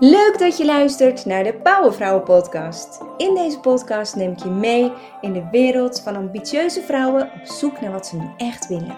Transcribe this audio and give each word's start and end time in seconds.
Leuk 0.00 0.38
dat 0.38 0.56
je 0.56 0.64
luistert 0.64 1.24
naar 1.24 1.44
de 1.44 1.54
Powervrouwen 1.54 2.22
podcast. 2.22 3.00
In 3.16 3.34
deze 3.34 3.60
podcast 3.60 4.16
neem 4.16 4.32
ik 4.32 4.38
je 4.38 4.48
mee 4.48 4.92
in 5.20 5.32
de 5.32 5.48
wereld 5.50 6.00
van 6.00 6.16
ambitieuze 6.16 6.82
vrouwen 6.82 7.22
op 7.22 7.46
zoek 7.46 7.80
naar 7.80 7.92
wat 7.92 8.06
ze 8.06 8.16
nu 8.16 8.30
echt 8.36 8.68
willen. 8.68 8.96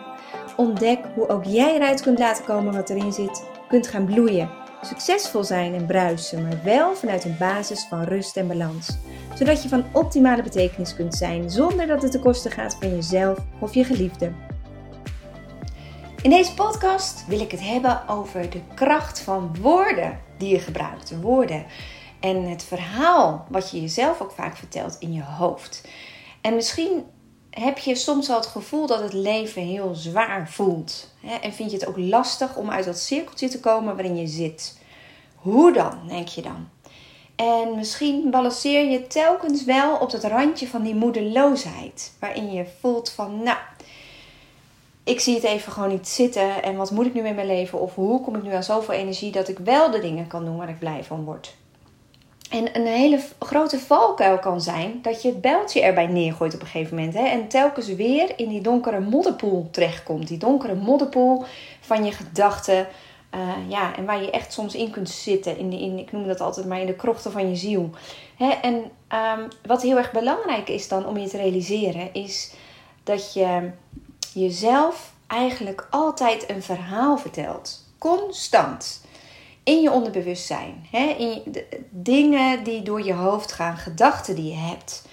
Ontdek 0.56 0.98
hoe 1.14 1.29
ook 1.29 1.45
jij 1.45 1.74
eruit 1.74 2.03
kunt 2.03 2.19
laten 2.19 2.45
komen 2.45 2.72
wat 2.72 2.90
erin 2.90 3.12
zit, 3.12 3.45
kunt 3.69 3.87
gaan 3.87 4.04
bloeien, 4.04 4.50
succesvol 4.82 5.45
zijn 5.45 5.74
en 5.74 5.87
bruisen, 5.87 6.42
maar 6.42 6.61
wel 6.64 6.95
vanuit 6.95 7.25
een 7.25 7.37
basis 7.39 7.87
van 7.89 8.03
rust 8.03 8.37
en 8.37 8.49
balans. 8.49 8.99
Zodat 9.35 9.62
je 9.62 9.69
van 9.69 9.85
optimale 9.93 10.43
betekenis 10.43 10.95
kunt 10.95 11.15
zijn 11.15 11.51
zonder 11.51 11.87
dat 11.87 12.03
het 12.03 12.11
ten 12.11 12.21
koste 12.21 12.51
gaat 12.51 12.77
van 12.80 12.89
jezelf 12.91 13.39
of 13.61 13.75
je 13.75 13.85
geliefde. 13.85 14.33
In 16.23 16.30
deze 16.30 16.55
podcast 16.55 17.27
wil 17.27 17.41
ik 17.41 17.51
het 17.51 17.62
hebben 17.65 18.09
over 18.09 18.51
de 18.51 18.61
kracht 18.75 19.21
van 19.21 19.57
woorden 19.61 20.27
die 20.39 20.48
je 20.48 20.59
gebruikt. 20.59 21.20
Woorden. 21.20 21.66
En 22.20 22.43
het 22.43 22.62
verhaal 22.62 23.47
wat 23.48 23.70
je 23.70 23.80
jezelf 23.80 24.20
ook 24.20 24.33
vaak 24.33 24.56
vertelt 24.56 24.97
in 24.98 25.12
je 25.12 25.23
hoofd. 25.23 25.88
En 26.41 26.55
misschien 26.55 27.05
heb 27.51 27.78
je 27.78 27.95
soms 27.95 28.27
wel 28.27 28.37
het 28.37 28.47
gevoel 28.47 28.87
dat 28.87 29.01
het 29.01 29.12
leven 29.12 29.62
heel 29.62 29.95
zwaar 29.95 30.51
voelt. 30.51 31.14
En 31.42 31.52
vind 31.52 31.70
je 31.70 31.77
het 31.77 31.87
ook 31.87 31.98
lastig 31.98 32.56
om 32.56 32.70
uit 32.70 32.84
dat 32.84 32.98
cirkeltje 32.98 33.48
te 33.48 33.61
komen 33.61 33.95
waarin 33.95 34.16
je 34.16 34.27
zit. 34.27 34.78
Hoe 35.34 35.73
dan, 35.73 35.98
denk 36.06 36.28
je 36.28 36.42
dan? 36.42 36.69
En 37.36 37.77
misschien 37.77 38.30
balanceer 38.30 38.91
je 38.91 39.06
telkens 39.06 39.64
wel 39.64 39.97
op 39.97 40.12
het 40.12 40.25
randje 40.25 40.69
van 40.69 40.83
die 40.83 40.95
moedeloosheid. 40.95 42.12
Waarin 42.20 42.52
je 42.52 42.66
voelt 42.80 43.11
van, 43.11 43.42
nou, 43.42 43.59
ik 45.09 45.21
zie 45.21 45.35
het 45.35 45.45
even 45.45 45.73
gewoon 45.73 45.89
niet 45.89 46.09
zitten. 46.09 46.62
En 46.62 46.77
wat 46.77 46.91
moet 46.91 47.07
ik 47.07 47.15
nu 47.15 47.23
met 47.23 47.35
mijn 47.35 47.47
leven? 47.47 47.80
Of 47.80 47.95
hoe 47.95 48.21
kom 48.21 48.37
ik 48.37 48.43
nu 48.43 48.53
aan 48.53 48.62
zoveel 48.62 48.95
energie 48.95 49.33
dat 49.33 49.48
ik 49.48 49.59
wel 49.59 49.91
de 49.91 50.01
dingen 50.01 50.27
kan 50.27 50.45
doen 50.45 50.57
waar 50.57 50.69
ik 50.69 50.79
blij 50.79 51.05
van 51.05 51.25
word? 51.25 51.55
En 52.51 52.77
een 52.77 52.87
hele 52.87 53.21
grote 53.39 53.79
valkuil 53.79 54.39
kan 54.39 54.61
zijn 54.61 54.98
dat 55.03 55.23
je 55.23 55.28
het 55.28 55.41
bijltje 55.41 55.83
erbij 55.83 56.06
neergooit 56.06 56.55
op 56.55 56.61
een 56.61 56.67
gegeven 56.67 56.97
moment. 56.97 57.15
Hè, 57.15 57.25
en 57.25 57.48
telkens 57.48 57.87
weer 57.87 58.33
in 58.37 58.48
die 58.48 58.61
donkere 58.61 59.00
modderpoel 59.00 59.69
terechtkomt. 59.70 60.28
Die 60.28 60.39
donkere 60.39 60.75
modderpoel 60.75 61.45
van 61.81 62.05
je 62.05 62.12
gedachten. 62.12 62.87
Uh, 63.34 63.41
ja, 63.69 63.97
en 63.97 64.05
waar 64.05 64.22
je 64.22 64.31
echt 64.31 64.53
soms 64.53 64.75
in 64.75 64.91
kunt 64.91 65.09
zitten. 65.09 65.59
In, 65.59 65.70
de, 65.70 65.81
in, 65.81 65.98
ik 65.98 66.12
noem 66.12 66.27
dat 66.27 66.41
altijd 66.41 66.67
maar 66.67 66.81
in 66.81 66.87
de 66.87 66.95
krochten 66.95 67.33
van 67.33 67.48
je 67.48 67.56
ziel. 67.56 67.91
Hè, 68.37 68.48
en 68.48 68.75
um, 68.75 69.48
wat 69.67 69.83
heel 69.83 69.97
erg 69.97 70.12
belangrijk 70.12 70.69
is 70.69 70.89
dan 70.89 71.06
om 71.06 71.19
je 71.19 71.28
te 71.28 71.37
realiseren, 71.37 72.15
is 72.15 72.53
dat 73.03 73.33
je 73.33 73.70
jezelf 74.39 75.12
eigenlijk 75.27 75.86
altijd 75.91 76.50
een 76.50 76.62
verhaal 76.62 77.19
vertelt. 77.19 77.84
Constant. 77.98 79.05
In 79.62 79.81
je 79.81 79.91
onderbewustzijn. 79.91 80.86
Hè? 80.91 81.05
In 81.06 81.42
de, 81.47 81.67
dingen 81.91 82.64
die 82.64 82.83
door 82.83 83.03
je 83.03 83.12
hoofd 83.12 83.53
gaan, 83.53 83.77
gedachten 83.77 84.34
die 84.34 84.50
je 84.50 84.59
hebt. 84.59 85.06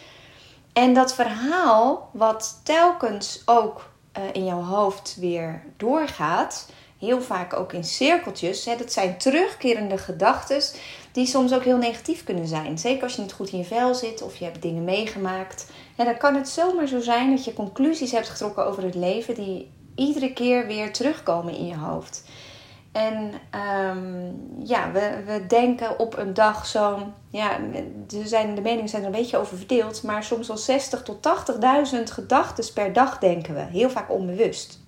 En 0.73 0.93
dat 0.93 1.15
verhaal, 1.15 2.09
wat 2.13 2.59
telkens 2.63 3.41
ook 3.45 3.89
uh, 4.17 4.23
in 4.33 4.45
jouw 4.45 4.61
hoofd 4.61 5.17
weer 5.19 5.63
doorgaat, 5.77 6.69
heel 6.99 7.21
vaak 7.21 7.53
ook 7.53 7.73
in 7.73 7.83
cirkeltjes, 7.83 8.65
hè, 8.65 8.75
dat 8.75 8.91
zijn 8.91 9.17
terugkerende 9.17 9.97
gedachten 9.97 10.61
die 11.11 11.25
soms 11.25 11.53
ook 11.53 11.63
heel 11.63 11.77
negatief 11.77 12.23
kunnen 12.23 12.47
zijn. 12.47 12.77
Zeker 12.77 13.03
als 13.03 13.15
je 13.15 13.21
niet 13.21 13.33
goed 13.33 13.51
in 13.51 13.57
je 13.57 13.63
vel 13.63 13.95
zit 13.95 14.21
of 14.21 14.35
je 14.35 14.45
hebt 14.45 14.61
dingen 14.61 14.83
meegemaakt. 14.83 15.67
En 15.95 16.05
dan 16.05 16.17
kan 16.17 16.35
het 16.35 16.49
zomaar 16.49 16.87
zo 16.87 16.99
zijn 16.99 17.29
dat 17.29 17.45
je 17.45 17.53
conclusies 17.53 18.11
hebt 18.11 18.29
getrokken 18.29 18.65
over 18.65 18.83
het 18.83 18.95
leven 18.95 19.35
die 19.35 19.71
iedere 19.95 20.33
keer 20.33 20.67
weer 20.67 20.93
terugkomen 20.93 21.53
in 21.53 21.67
je 21.67 21.75
hoofd. 21.75 22.23
En 22.91 23.31
um, 23.95 24.61
ja, 24.63 24.91
we, 24.91 25.23
we 25.25 25.45
denken 25.47 25.99
op 25.99 26.17
een 26.17 26.33
dag 26.33 26.65
zo'n. 26.65 27.13
Ja, 27.29 27.59
de, 28.07 28.27
zijn, 28.27 28.55
de 28.55 28.61
meningen 28.61 28.89
zijn 28.89 29.01
er 29.01 29.07
een 29.07 29.13
beetje 29.13 29.37
over 29.37 29.57
verdeeld. 29.57 30.03
Maar 30.03 30.23
soms 30.23 30.47
wel 30.47 30.57
60 30.57 31.03
tot 31.03 31.27
80.000 31.95 32.03
gedachten 32.03 32.73
per 32.73 32.93
dag 32.93 33.17
denken 33.19 33.53
we. 33.53 33.59
Heel 33.61 33.89
vaak 33.89 34.11
onbewust. 34.11 34.79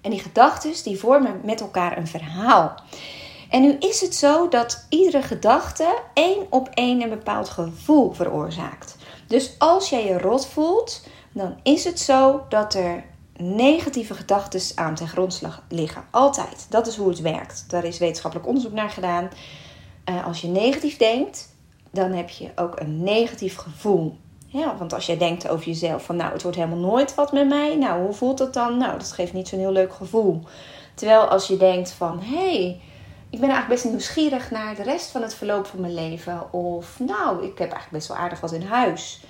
En 0.00 0.10
die 0.10 0.20
gedachten 0.20 0.82
die 0.84 0.98
vormen 0.98 1.40
met 1.44 1.60
elkaar 1.60 1.96
een 1.96 2.06
verhaal. 2.06 2.74
En 3.50 3.62
nu 3.62 3.76
is 3.78 4.00
het 4.00 4.14
zo 4.14 4.48
dat 4.48 4.86
iedere 4.88 5.22
gedachte 5.22 5.98
één 6.14 6.46
op 6.50 6.68
één 6.74 7.02
een 7.02 7.08
bepaald 7.08 7.48
gevoel 7.48 8.12
veroorzaakt. 8.12 8.97
Dus 9.28 9.54
als 9.58 9.88
jij 9.88 10.04
je 10.04 10.18
rot 10.18 10.46
voelt, 10.46 11.02
dan 11.32 11.56
is 11.62 11.84
het 11.84 12.00
zo 12.00 12.44
dat 12.48 12.74
er 12.74 13.04
negatieve 13.36 14.14
gedachten 14.14 14.60
aan 14.74 14.94
ten 14.94 15.08
grondslag 15.08 15.62
liggen. 15.68 16.04
Altijd. 16.10 16.66
Dat 16.70 16.86
is 16.86 16.96
hoe 16.96 17.08
het 17.08 17.20
werkt. 17.20 17.64
Daar 17.68 17.84
is 17.84 17.98
wetenschappelijk 17.98 18.48
onderzoek 18.48 18.72
naar 18.72 18.90
gedaan. 18.90 19.28
Uh, 20.08 20.26
als 20.26 20.40
je 20.40 20.48
negatief 20.48 20.96
denkt, 20.96 21.56
dan 21.90 22.12
heb 22.12 22.28
je 22.28 22.50
ook 22.54 22.80
een 22.80 23.02
negatief 23.02 23.56
gevoel. 23.56 24.16
Want 24.78 24.92
als 24.92 25.06
jij 25.06 25.18
denkt 25.18 25.48
over 25.48 25.66
jezelf 25.66 26.04
van 26.04 26.16
nou, 26.16 26.32
het 26.32 26.42
wordt 26.42 26.56
helemaal 26.56 26.78
nooit 26.78 27.14
wat 27.14 27.32
met 27.32 27.48
mij. 27.48 27.76
Nou, 27.76 28.02
hoe 28.02 28.12
voelt 28.12 28.38
dat 28.38 28.54
dan? 28.54 28.76
Nou, 28.76 28.98
dat 28.98 29.12
geeft 29.12 29.32
niet 29.32 29.48
zo'n 29.48 29.58
heel 29.58 29.72
leuk 29.72 29.92
gevoel. 29.92 30.42
Terwijl 30.94 31.20
als 31.20 31.46
je 31.46 31.56
denkt 31.56 31.90
van 31.90 32.20
hé, 32.20 32.36
hey, 32.36 32.80
ik 33.30 33.40
ben 33.40 33.48
eigenlijk 33.48 33.68
best 33.68 33.84
nieuwsgierig 33.84 34.50
naar 34.50 34.74
de 34.74 34.82
rest 34.82 35.10
van 35.10 35.22
het 35.22 35.34
verloop 35.34 35.66
van 35.66 35.80
mijn 35.80 35.94
leven. 35.94 36.52
Of 36.52 36.98
nou, 36.98 37.44
ik 37.44 37.58
heb 37.58 37.70
eigenlijk 37.70 37.90
best 37.90 38.08
wel 38.08 38.16
aardig 38.16 38.40
wat 38.40 38.52
in 38.52 38.62
huis. 38.62 39.20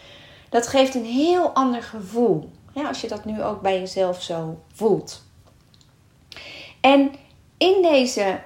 Dat 0.48 0.66
geeft 0.66 0.94
een 0.94 1.04
heel 1.04 1.48
ander 1.48 1.82
gevoel. 1.82 2.50
Als 2.86 3.00
je 3.00 3.08
dat 3.08 3.24
nu 3.24 3.42
ook 3.42 3.60
bij 3.60 3.78
jezelf 3.78 4.22
zo 4.22 4.62
voelt. 4.72 5.22
En 6.80 7.14
in 7.56 7.82
deze 7.82 8.40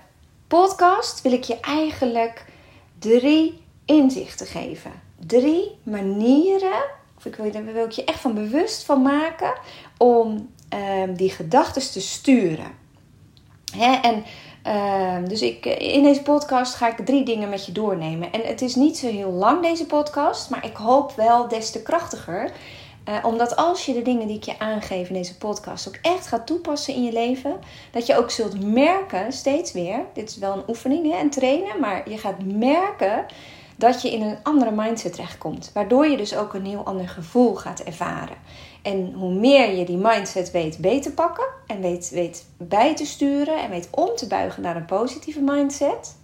podcast 0.46 1.22
wil 1.22 1.32
ik 1.32 1.44
je 1.44 1.60
eigenlijk 1.60 2.44
drie 2.98 3.62
inzichten 3.84 4.46
geven. 4.46 4.92
Drie 5.26 5.78
manieren, 5.82 6.82
of 7.16 7.24
ik 7.24 7.34
wil, 7.34 7.52
daar 7.52 7.64
wil 7.64 7.84
ik 7.84 7.90
je 7.90 8.04
echt 8.04 8.20
van 8.20 8.34
bewust 8.34 8.84
van 8.84 9.02
maken, 9.02 9.52
om 9.96 10.50
um, 10.74 11.14
die 11.16 11.30
gedachten 11.30 11.92
te 11.92 12.00
sturen. 12.00 12.70
Hè? 13.76 13.94
En 13.94 14.24
uh, 14.66 15.16
dus 15.28 15.42
ik, 15.42 15.66
in 15.66 16.02
deze 16.02 16.22
podcast 16.22 16.74
ga 16.74 16.88
ik 16.88 17.06
drie 17.06 17.24
dingen 17.24 17.48
met 17.48 17.66
je 17.66 17.72
doornemen. 17.72 18.32
En 18.32 18.40
het 18.40 18.62
is 18.62 18.74
niet 18.74 18.98
zo 18.98 19.06
heel 19.06 19.30
lang 19.30 19.62
deze 19.62 19.86
podcast, 19.86 20.50
maar 20.50 20.64
ik 20.64 20.76
hoop 20.76 21.12
wel 21.16 21.48
des 21.48 21.70
te 21.70 21.82
krachtiger. 21.82 22.52
Uh, 23.08 23.14
omdat 23.22 23.56
als 23.56 23.86
je 23.86 23.92
de 23.92 24.02
dingen 24.02 24.26
die 24.26 24.36
ik 24.36 24.44
je 24.44 24.58
aangeef 24.58 25.08
in 25.08 25.14
deze 25.14 25.38
podcast 25.38 25.88
ook 25.88 25.98
echt 26.02 26.26
gaat 26.26 26.46
toepassen 26.46 26.94
in 26.94 27.04
je 27.04 27.12
leven, 27.12 27.58
dat 27.90 28.06
je 28.06 28.16
ook 28.16 28.30
zult 28.30 28.64
merken, 28.64 29.32
steeds 29.32 29.72
weer, 29.72 30.04
dit 30.14 30.28
is 30.28 30.36
wel 30.36 30.52
een 30.52 30.68
oefening 30.68 31.14
en 31.14 31.30
trainen, 31.30 31.80
maar 31.80 32.10
je 32.10 32.18
gaat 32.18 32.44
merken 32.44 33.26
dat 33.76 34.02
je 34.02 34.12
in 34.12 34.22
een 34.22 34.38
andere 34.42 34.70
mindset 34.70 35.12
terechtkomt. 35.12 35.70
Waardoor 35.74 36.06
je 36.06 36.16
dus 36.16 36.36
ook 36.36 36.54
een 36.54 36.66
heel 36.66 36.84
ander 36.84 37.08
gevoel 37.08 37.54
gaat 37.54 37.80
ervaren. 37.80 38.36
En 38.82 39.12
hoe 39.12 39.34
meer 39.34 39.76
je 39.76 39.84
die 39.84 39.96
mindset 39.96 40.50
weet 40.50 40.78
beter 40.78 41.02
te 41.02 41.12
pakken 41.12 41.44
en 41.66 41.80
weet, 41.80 42.10
weet 42.10 42.46
bij 42.56 42.96
te 42.96 43.06
sturen 43.06 43.62
en 43.62 43.70
weet 43.70 43.88
om 43.90 44.16
te 44.16 44.26
buigen 44.26 44.62
naar 44.62 44.76
een 44.76 44.84
positieve 44.84 45.40
mindset, 45.40 46.16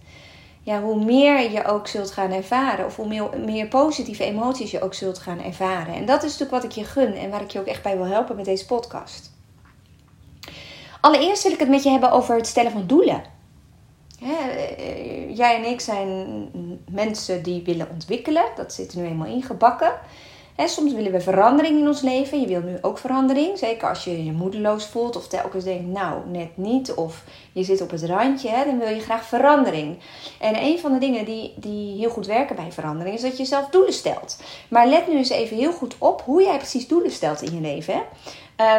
ja, 0.63 0.81
hoe 0.81 1.03
meer 1.03 1.51
je 1.51 1.65
ook 1.65 1.87
zult 1.87 2.11
gaan 2.11 2.31
ervaren, 2.31 2.85
of 2.85 2.95
hoe 2.95 3.07
meer, 3.07 3.29
meer 3.45 3.67
positieve 3.67 4.23
emoties 4.23 4.71
je 4.71 4.81
ook 4.81 4.93
zult 4.93 5.19
gaan 5.19 5.43
ervaren. 5.43 5.93
En 5.93 6.05
dat 6.05 6.23
is 6.23 6.31
natuurlijk 6.31 6.61
wat 6.61 6.63
ik 6.63 6.71
je 6.71 6.83
gun 6.83 7.13
en 7.13 7.29
waar 7.29 7.41
ik 7.41 7.51
je 7.51 7.59
ook 7.59 7.65
echt 7.65 7.83
bij 7.83 7.97
wil 7.97 8.05
helpen 8.05 8.35
met 8.35 8.45
deze 8.45 8.65
podcast. 8.65 9.31
Allereerst 11.01 11.43
wil 11.43 11.51
ik 11.51 11.59
het 11.59 11.69
met 11.69 11.83
je 11.83 11.89
hebben 11.89 12.11
over 12.11 12.35
het 12.35 12.47
stellen 12.47 12.71
van 12.71 12.87
doelen. 12.87 13.23
Eh, 14.21 15.35
jij 15.37 15.55
en 15.55 15.65
ik 15.65 15.81
zijn 15.81 16.49
mensen 16.91 17.43
die 17.43 17.63
willen 17.63 17.89
ontwikkelen. 17.91 18.43
Dat 18.55 18.73
zit 18.73 18.93
er 18.93 18.99
nu 18.99 19.07
eenmaal 19.07 19.27
ingebakken. 19.27 19.93
Soms 20.67 20.93
willen 20.93 21.11
we 21.11 21.21
verandering 21.21 21.79
in 21.79 21.87
ons 21.87 22.01
leven. 22.01 22.41
Je 22.41 22.47
wil 22.47 22.61
nu 22.61 22.77
ook 22.81 22.97
verandering. 22.97 23.57
Zeker 23.57 23.89
als 23.89 24.03
je 24.03 24.25
je 24.25 24.31
moedeloos 24.31 24.85
voelt 24.85 25.15
of 25.15 25.27
telkens 25.27 25.63
denkt, 25.63 25.87
nou, 25.87 26.21
net 26.27 26.57
niet. 26.57 26.93
Of 26.93 27.23
je 27.51 27.63
zit 27.63 27.81
op 27.81 27.91
het 27.91 28.03
randje, 28.03 28.63
dan 28.65 28.79
wil 28.79 28.87
je 28.87 28.99
graag 28.99 29.23
verandering. 29.23 29.97
En 30.39 30.63
een 30.63 30.79
van 30.79 30.93
de 30.93 30.99
dingen 30.99 31.25
die, 31.25 31.53
die 31.55 31.97
heel 31.97 32.09
goed 32.09 32.25
werken 32.25 32.55
bij 32.55 32.71
verandering 32.71 33.15
is 33.15 33.21
dat 33.21 33.37
je 33.37 33.45
zelf 33.45 33.69
doelen 33.69 33.93
stelt. 33.93 34.41
Maar 34.69 34.87
let 34.87 35.07
nu 35.07 35.17
eens 35.17 35.29
even 35.29 35.57
heel 35.57 35.73
goed 35.73 35.95
op 35.97 36.21
hoe 36.21 36.43
jij 36.43 36.57
precies 36.57 36.87
doelen 36.87 37.11
stelt 37.11 37.41
in 37.41 37.55
je 37.55 37.61
leven. 37.61 38.01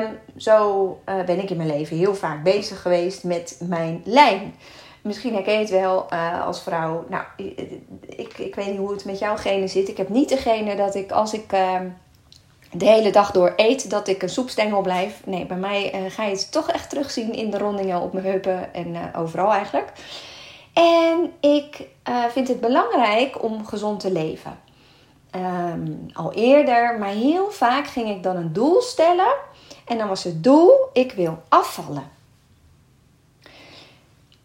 Um, 0.02 0.18
zo 0.36 0.98
uh, 1.08 1.24
ben 1.24 1.42
ik 1.42 1.50
in 1.50 1.56
mijn 1.56 1.68
leven 1.76 1.96
heel 1.96 2.14
vaak 2.14 2.42
bezig 2.42 2.82
geweest 2.82 3.24
met 3.24 3.60
mijn 3.68 4.02
lijn. 4.04 4.54
Misschien 5.02 5.34
herken 5.34 5.52
je 5.52 5.58
het 5.58 5.70
wel 5.70 6.06
uh, 6.12 6.46
als 6.46 6.62
vrouw. 6.62 7.04
Nou, 7.08 7.24
ik, 8.06 8.38
ik 8.38 8.54
weet 8.54 8.66
niet 8.66 8.78
hoe 8.78 8.92
het 8.92 9.04
met 9.04 9.18
jouw 9.18 9.36
genen 9.36 9.68
zit. 9.68 9.88
Ik 9.88 9.96
heb 9.96 10.08
niet 10.08 10.28
degene 10.28 10.76
dat 10.76 10.94
ik 10.94 11.12
als 11.12 11.32
ik 11.32 11.52
uh, 11.52 11.80
de 12.72 12.84
hele 12.84 13.10
dag 13.10 13.30
door 13.30 13.52
eet, 13.56 13.90
dat 13.90 14.08
ik 14.08 14.22
een 14.22 14.28
soepstengel 14.28 14.80
blijf. 14.80 15.22
Nee, 15.24 15.46
bij 15.46 15.56
mij 15.56 15.94
uh, 15.94 16.10
ga 16.10 16.24
je 16.24 16.30
het 16.30 16.52
toch 16.52 16.70
echt 16.70 16.90
terugzien 16.90 17.32
in 17.32 17.50
de 17.50 17.58
rondingen 17.58 18.00
op 18.00 18.12
mijn 18.12 18.26
heupen 18.26 18.74
en 18.74 18.94
uh, 18.94 19.00
overal 19.16 19.52
eigenlijk. 19.52 19.92
En 20.72 21.32
ik 21.40 21.88
vind 22.30 22.48
het 22.48 22.60
belangrijk 22.60 23.42
om 23.42 23.66
gezond 23.66 24.00
te 24.00 24.12
leven. 24.12 24.58
Um, 25.36 26.06
al 26.12 26.32
eerder, 26.32 26.98
maar 26.98 27.08
heel 27.08 27.50
vaak 27.50 27.86
ging 27.86 28.08
ik 28.08 28.22
dan 28.22 28.36
een 28.36 28.52
doel 28.52 28.80
stellen. 28.80 29.34
En 29.84 29.98
dan 29.98 30.08
was 30.08 30.24
het 30.24 30.44
doel: 30.44 30.72
ik 30.92 31.12
wil 31.12 31.42
afvallen. 31.48 32.18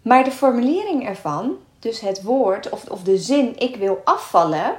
Maar 0.05 0.23
de 0.23 0.31
formulering 0.31 1.07
ervan 1.07 1.57
Dus 1.79 1.99
het 1.99 2.21
woord 2.21 2.69
of, 2.69 2.89
of 2.89 3.03
de 3.03 3.17
zin 3.17 3.59
ik 3.59 3.75
wil 3.75 4.01
afvallen 4.03 4.77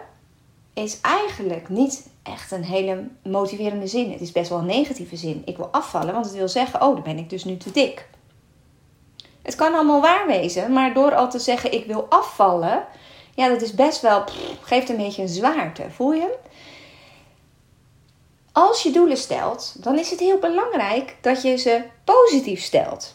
is 0.74 1.00
eigenlijk 1.00 1.68
niet 1.68 2.08
echt 2.22 2.50
een 2.50 2.64
hele 2.64 3.08
motiverende 3.22 3.86
zin. 3.86 4.12
Het 4.12 4.20
is 4.20 4.32
best 4.32 4.48
wel 4.48 4.58
een 4.58 4.66
negatieve 4.66 5.16
zin. 5.16 5.42
Ik 5.44 5.56
wil 5.56 5.68
afvallen, 5.70 6.12
want 6.12 6.24
het 6.24 6.34
wil 6.34 6.48
zeggen, 6.48 6.82
oh, 6.82 6.94
dan 6.94 7.02
ben 7.02 7.18
ik 7.18 7.30
dus 7.30 7.44
nu 7.44 7.56
te 7.56 7.70
dik. 7.70 8.08
Het 9.42 9.54
kan 9.54 9.74
allemaal 9.74 10.00
waar 10.00 10.26
wezen, 10.26 10.72
maar 10.72 10.94
door 10.94 11.14
al 11.14 11.30
te 11.30 11.38
zeggen 11.38 11.72
ik 11.72 11.86
wil 11.86 12.06
afvallen, 12.08 12.84
ja, 13.34 13.48
dat 13.48 13.62
is 13.62 13.74
best 13.74 14.00
wel, 14.00 14.24
geeft 14.60 14.88
een 14.88 14.96
beetje 14.96 15.22
een 15.22 15.28
zwaarte. 15.28 15.90
Voel 15.90 16.12
je? 16.12 16.34
Als 18.52 18.82
je 18.82 18.90
doelen 18.90 19.16
stelt, 19.16 19.76
dan 19.78 19.98
is 19.98 20.10
het 20.10 20.20
heel 20.20 20.38
belangrijk 20.38 21.16
dat 21.20 21.42
je 21.42 21.56
ze 21.56 21.82
positief 22.04 22.62
stelt. 22.62 23.14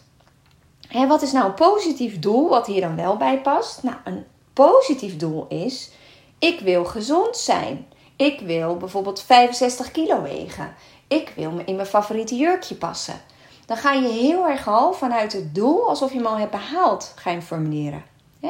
En 0.92 1.08
wat 1.08 1.22
is 1.22 1.32
nou 1.32 1.46
een 1.46 1.54
positief 1.54 2.20
doel 2.20 2.50
wat 2.50 2.68
hier 2.68 2.82
dan 2.82 2.96
wel 2.96 3.18
bij 3.18 3.42
past? 3.42 3.84
Nou, 3.84 3.96
een 4.04 4.26
positief 4.54 5.18
doel 5.18 5.46
is: 5.50 5.92
ik 6.40 6.60
wil 6.60 6.86
gezond 6.86 7.38
zijn. 7.38 7.86
Ik 8.16 8.40
wil 8.40 8.78
bijvoorbeeld 8.78 9.22
65 9.22 9.92
kilo 9.92 10.22
wegen. 10.22 10.74
Ik 11.08 11.34
wil 11.36 11.52
me 11.52 11.64
in 11.64 11.76
mijn 11.76 11.88
favoriete 11.88 12.36
jurkje 12.36 12.76
passen. 12.76 13.22
Dan 13.66 13.78
ga 13.78 13.94
je 13.94 14.08
heel 14.08 14.48
erg 14.48 14.68
al 14.68 14.94
vanuit 14.94 15.34
het 15.34 15.56
doel, 15.56 15.90
alsof 15.90 16.12
je 16.12 16.18
hem 16.18 16.26
al 16.26 16.38
hebt 16.38 16.52
behaald, 16.52 17.14
gaan 17.16 17.42
formuleren. 17.42 18.04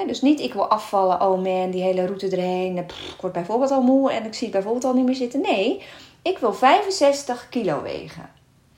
dus 0.07 0.21
niet 0.21 0.39
ik 0.39 0.53
wil 0.53 0.67
afvallen, 0.67 1.21
oh 1.21 1.43
man, 1.43 1.71
die 1.71 1.83
hele 1.83 2.05
route 2.05 2.27
erheen. 2.27 2.77
ik 2.77 2.93
word 3.21 3.33
bijvoorbeeld 3.33 3.71
al 3.71 3.81
moe 3.81 4.11
en 4.11 4.25
ik 4.25 4.33
zie 4.33 4.43
het 4.43 4.55
bijvoorbeeld 4.55 4.85
al 4.85 4.93
niet 4.93 5.05
meer 5.05 5.15
zitten. 5.15 5.41
Nee, 5.41 5.83
ik 6.21 6.38
wil 6.38 6.53
65 6.53 7.49
kilo 7.49 7.81
wegen. 7.81 8.29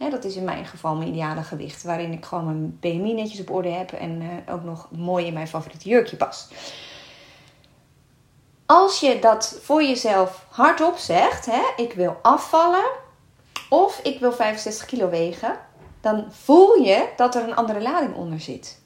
Dat 0.09 0.23
is 0.23 0.35
in 0.35 0.43
mijn 0.43 0.65
geval 0.65 0.95
mijn 0.95 1.09
ideale 1.09 1.43
gewicht. 1.43 1.83
Waarin 1.83 2.11
ik 2.11 2.25
gewoon 2.25 2.45
mijn 2.45 2.77
BMI 2.79 3.13
netjes 3.13 3.39
op 3.39 3.51
orde 3.51 3.69
heb 3.69 3.91
en 3.91 4.21
uh, 4.21 4.53
ook 4.53 4.63
nog 4.63 4.87
mooi 4.91 5.25
in 5.25 5.33
mijn 5.33 5.47
favoriete 5.47 5.89
jurkje 5.89 6.15
pas. 6.15 6.47
Als 8.65 8.99
je 8.99 9.19
dat 9.19 9.59
voor 9.61 9.83
jezelf 9.83 10.45
hardop 10.49 10.97
zegt, 10.97 11.45
hè, 11.45 11.61
ik 11.75 11.93
wil 11.93 12.17
afvallen 12.21 12.85
of 13.69 13.99
ik 14.03 14.19
wil 14.19 14.31
65 14.31 14.85
kilo 14.85 15.09
wegen, 15.09 15.59
dan 16.01 16.25
voel 16.29 16.75
je 16.75 17.09
dat 17.15 17.35
er 17.35 17.43
een 17.43 17.55
andere 17.55 17.81
lading 17.81 18.15
onder 18.15 18.39
zit. 18.39 18.81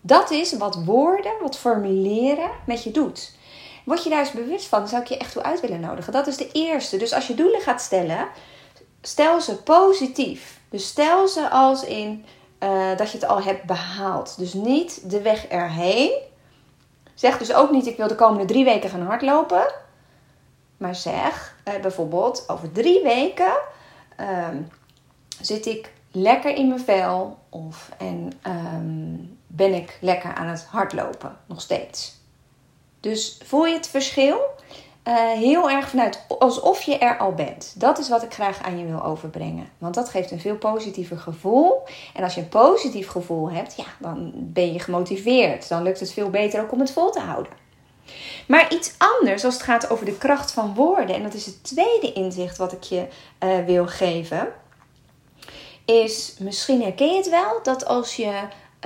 Dat 0.00 0.30
is 0.30 0.56
wat 0.56 0.84
woorden, 0.84 1.32
wat 1.40 1.58
formuleren 1.58 2.50
met 2.66 2.84
je 2.84 2.90
doet. 2.90 3.38
Word 3.84 4.04
je 4.04 4.10
daar 4.10 4.18
eens 4.18 4.30
bewust 4.30 4.66
van, 4.66 4.88
zou 4.88 5.02
ik 5.02 5.08
je 5.08 5.16
echt 5.16 5.32
toe 5.32 5.42
uit 5.42 5.60
willen 5.60 5.80
nodigen. 5.80 6.12
Dat 6.12 6.26
is 6.26 6.36
de 6.36 6.52
eerste. 6.52 6.96
Dus 6.96 7.12
als 7.12 7.26
je 7.26 7.34
doelen 7.34 7.60
gaat 7.60 7.80
stellen, 7.80 8.28
stel 9.00 9.40
ze 9.40 9.56
positief. 9.56 10.60
Dus 10.68 10.86
stel 10.86 11.28
ze 11.28 11.50
als 11.50 11.84
in 11.84 12.24
uh, 12.60 12.96
dat 12.96 13.10
je 13.10 13.18
het 13.18 13.26
al 13.26 13.42
hebt 13.42 13.64
behaald. 13.64 14.38
Dus 14.38 14.52
niet 14.52 15.10
de 15.10 15.20
weg 15.20 15.46
erheen. 15.46 16.12
Zeg 17.14 17.38
dus 17.38 17.54
ook 17.54 17.70
niet, 17.70 17.86
ik 17.86 17.96
wil 17.96 18.08
de 18.08 18.14
komende 18.14 18.44
drie 18.44 18.64
weken 18.64 18.90
gaan 18.90 19.06
hardlopen. 19.06 19.72
Maar 20.76 20.94
zeg 20.94 21.56
uh, 21.64 21.80
bijvoorbeeld, 21.80 22.44
over 22.48 22.72
drie 22.72 23.02
weken 23.02 23.52
uh, 24.20 24.48
zit 25.40 25.66
ik 25.66 25.92
lekker 26.10 26.54
in 26.54 26.68
mijn 26.68 26.80
vel. 26.80 27.38
Of 27.48 27.90
en 27.98 28.32
um, 28.46 29.38
ben 29.46 29.74
ik 29.74 29.98
lekker 30.00 30.34
aan 30.34 30.46
het 30.46 30.64
hardlopen, 30.64 31.38
nog 31.46 31.60
steeds. 31.60 32.18
Dus 33.00 33.38
voel 33.44 33.66
je 33.66 33.74
het 33.74 33.86
verschil? 33.86 34.40
Uh, 35.10 35.16
heel 35.16 35.70
erg 35.70 35.88
vanuit 35.88 36.24
alsof 36.38 36.82
je 36.82 36.98
er 36.98 37.18
al 37.18 37.32
bent. 37.32 37.74
Dat 37.76 37.98
is 37.98 38.08
wat 38.08 38.22
ik 38.22 38.32
graag 38.32 38.62
aan 38.62 38.78
je 38.78 38.86
wil 38.86 39.04
overbrengen. 39.04 39.68
Want 39.78 39.94
dat 39.94 40.08
geeft 40.08 40.30
een 40.30 40.40
veel 40.40 40.56
positiever 40.56 41.18
gevoel. 41.18 41.82
En 42.14 42.22
als 42.22 42.34
je 42.34 42.40
een 42.40 42.48
positief 42.48 43.08
gevoel 43.08 43.50
hebt, 43.50 43.76
ja, 43.76 43.84
dan 43.98 44.32
ben 44.34 44.72
je 44.72 44.78
gemotiveerd. 44.78 45.68
Dan 45.68 45.82
lukt 45.82 46.00
het 46.00 46.12
veel 46.12 46.30
beter 46.30 46.62
ook 46.62 46.72
om 46.72 46.80
het 46.80 46.92
vol 46.92 47.10
te 47.10 47.20
houden. 47.20 47.52
Maar 48.46 48.72
iets 48.72 48.94
anders 48.98 49.44
als 49.44 49.54
het 49.54 49.62
gaat 49.62 49.90
over 49.90 50.04
de 50.04 50.18
kracht 50.18 50.52
van 50.52 50.74
woorden. 50.74 51.14
En 51.14 51.22
dat 51.22 51.34
is 51.34 51.46
het 51.46 51.64
tweede 51.64 52.12
inzicht 52.12 52.56
wat 52.56 52.72
ik 52.72 52.82
je 52.82 53.06
uh, 53.44 53.64
wil 53.66 53.86
geven. 53.86 54.48
Is 55.84 56.36
misschien 56.38 56.82
herken 56.82 57.10
je 57.10 57.16
het 57.16 57.30
wel 57.30 57.62
dat 57.62 57.86
als 57.86 58.16
je 58.16 58.32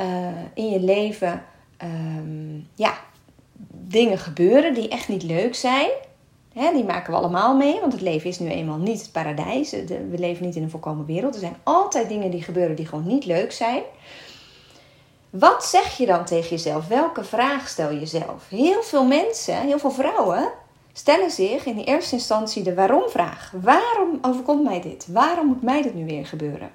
uh, 0.00 0.06
in 0.54 0.70
je 0.70 0.80
leven 0.80 1.44
um, 1.82 2.68
ja, 2.74 2.98
dingen 3.70 4.18
gebeuren 4.18 4.74
die 4.74 4.88
echt 4.88 5.08
niet 5.08 5.22
leuk 5.22 5.54
zijn. 5.54 5.90
Die 6.54 6.84
maken 6.84 7.12
we 7.12 7.18
allemaal 7.18 7.56
mee, 7.56 7.80
want 7.80 7.92
het 7.92 8.02
leven 8.02 8.30
is 8.30 8.38
nu 8.38 8.48
eenmaal 8.48 8.76
niet 8.76 9.00
het 9.00 9.12
paradijs. 9.12 9.70
we 9.70 10.18
leven 10.18 10.46
niet 10.46 10.56
in 10.56 10.62
een 10.62 10.70
volkomen 10.70 11.06
wereld. 11.06 11.34
Er 11.34 11.40
zijn 11.40 11.56
altijd 11.62 12.08
dingen 12.08 12.30
die 12.30 12.42
gebeuren 12.42 12.76
die 12.76 12.86
gewoon 12.86 13.06
niet 13.06 13.24
leuk 13.24 13.52
zijn. 13.52 13.82
Wat 15.30 15.64
zeg 15.64 15.96
je 15.96 16.06
dan 16.06 16.24
tegen 16.24 16.50
jezelf? 16.50 16.86
Welke 16.86 17.24
vraag 17.24 17.68
stel 17.68 17.90
je 17.90 17.98
jezelf? 17.98 18.48
Heel 18.48 18.82
veel 18.82 19.04
mensen, 19.04 19.60
heel 19.60 19.78
veel 19.78 19.90
vrouwen, 19.90 20.52
stellen 20.92 21.30
zich 21.30 21.66
in 21.66 21.76
de 21.76 21.84
eerste 21.84 22.14
instantie 22.14 22.62
de 22.62 22.74
waarom-vraag. 22.74 23.52
Waarom 23.62 24.18
overkomt 24.22 24.64
mij 24.64 24.80
dit? 24.80 25.06
Waarom 25.08 25.46
moet 25.46 25.62
mij 25.62 25.82
dit 25.82 25.94
nu 25.94 26.04
weer 26.04 26.26
gebeuren? 26.26 26.70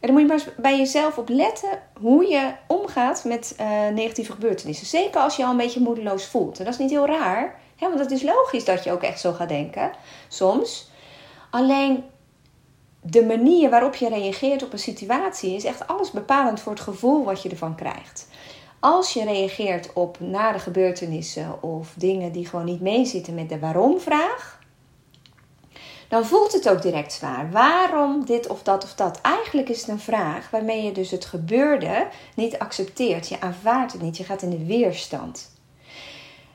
En 0.00 0.10
dan 0.10 0.12
moet 0.12 0.20
je 0.20 0.26
maar 0.26 0.54
bij 0.56 0.78
jezelf 0.78 1.18
op 1.18 1.28
letten 1.28 1.82
hoe 2.00 2.26
je 2.26 2.52
omgaat 2.66 3.24
met 3.24 3.56
uh, 3.60 3.66
negatieve 3.94 4.32
gebeurtenissen. 4.32 4.86
Zeker 4.86 5.20
als 5.20 5.36
je 5.36 5.44
al 5.44 5.50
een 5.50 5.56
beetje 5.56 5.80
moedeloos 5.80 6.26
voelt. 6.26 6.58
En 6.58 6.64
dat 6.64 6.74
is 6.74 6.80
niet 6.80 6.90
heel 6.90 7.06
raar, 7.06 7.58
hè, 7.76 7.88
want 7.88 8.00
het 8.00 8.10
is 8.10 8.22
logisch 8.22 8.64
dat 8.64 8.84
je 8.84 8.92
ook 8.92 9.02
echt 9.02 9.20
zo 9.20 9.32
gaat 9.32 9.48
denken, 9.48 9.92
soms. 10.28 10.90
Alleen 11.50 12.04
de 13.00 13.24
manier 13.24 13.70
waarop 13.70 13.94
je 13.94 14.08
reageert 14.08 14.62
op 14.62 14.72
een 14.72 14.78
situatie 14.78 15.54
is 15.54 15.64
echt 15.64 15.86
alles 15.86 16.10
bepalend 16.10 16.60
voor 16.60 16.72
het 16.72 16.80
gevoel 16.80 17.24
wat 17.24 17.42
je 17.42 17.48
ervan 17.48 17.74
krijgt. 17.74 18.28
Als 18.80 19.12
je 19.12 19.24
reageert 19.24 19.92
op 19.92 20.20
nare 20.20 20.58
gebeurtenissen 20.58 21.62
of 21.62 21.92
dingen 21.96 22.32
die 22.32 22.46
gewoon 22.46 22.64
niet 22.64 22.80
meezitten 22.80 23.34
met 23.34 23.48
de 23.48 23.58
waarom-vraag, 23.58 24.62
dan 26.08 26.26
voelt 26.26 26.52
het 26.52 26.68
ook 26.68 26.82
direct 26.82 27.12
zwaar. 27.12 27.50
Waarom 27.50 28.24
dit 28.24 28.46
of 28.46 28.62
dat 28.62 28.84
of 28.84 28.94
dat? 28.94 29.20
Eigenlijk 29.20 29.68
is 29.68 29.80
het 29.80 29.88
een 29.88 30.00
vraag 30.00 30.50
waarmee 30.50 30.82
je 30.82 30.92
dus 30.92 31.10
het 31.10 31.24
gebeurde 31.24 32.06
niet 32.34 32.58
accepteert. 32.58 33.28
Je 33.28 33.40
aanvaardt 33.40 33.92
het 33.92 34.02
niet. 34.02 34.16
Je 34.16 34.24
gaat 34.24 34.42
in 34.42 34.50
de 34.50 34.64
weerstand. 34.64 35.53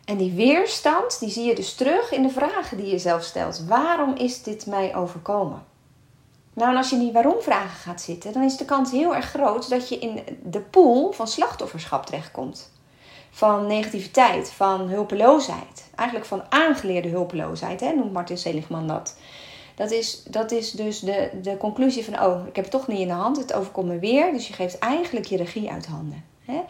En 0.10 0.18
die 0.18 0.32
weerstand, 0.32 1.20
die 1.20 1.30
zie 1.30 1.46
je 1.46 1.56
dus 1.56 1.74
terug 1.74 2.12
in 2.12 2.22
de 2.22 2.30
vragen 2.30 2.78
die 2.78 2.88
je 2.88 3.00
zelf 3.00 3.24
stelt. 3.24 3.66
Waarom 3.68 4.16
is 4.16 4.44
dit 4.44 4.66
mij 4.66 4.96
overkomen? 4.96 5.64
Nou, 6.54 6.72
en 6.72 6.78
als 6.78 6.90
je 6.90 6.96
in 6.96 7.02
die 7.02 7.12
waarom-vragen 7.12 7.80
gaat 7.80 8.02
zitten, 8.02 8.34
dan 8.34 8.44
is 8.44 8.58
de 8.58 8.66
kans 8.66 8.92
heel 8.92 9.16
erg 9.16 9.26
groot 9.26 9.70
dat 9.70 9.90
je 9.90 10.00
in 10.00 10.24
de 10.44 10.60
pool 10.60 11.12
van 11.12 11.28
slachtofferschap 11.28 12.06
terechtkomt. 12.06 12.72
Van 13.30 13.68
negativiteit, 13.68 14.52
van 14.52 14.90
hulpeloosheid. 14.90 15.90
Eigenlijk 15.96 16.28
van 16.28 16.44
aangeleerde 16.50 17.10
hulpeloosheid, 17.10 17.80
hè, 17.80 17.94
noemt 17.94 18.14
Martin 18.14 18.38
Seligman 18.38 18.88
dat. 18.88 19.18
Dat 19.76 19.92
is, 19.92 20.24
dat 20.24 20.52
is 20.52 20.72
dus 20.72 21.00
de, 21.00 21.30
de 21.42 21.58
conclusie 21.58 22.06
van, 22.06 22.22
oh, 22.22 22.48
ik 22.48 22.56
heb 22.56 22.66
het 22.66 22.74
toch 22.74 22.88
niet 22.88 23.00
in 23.00 23.08
de 23.08 23.14
hand, 23.14 23.38
het 23.38 23.54
overkomt 23.54 23.88
me 23.88 24.00
weer. 24.00 24.32
Dus 24.32 24.48
je 24.48 24.54
geeft 24.54 24.78
eigenlijk 24.78 25.26
je 25.26 25.38
regie 25.38 25.72
uit 25.72 25.86
handen. 25.86 26.24
Hè? 26.46 26.62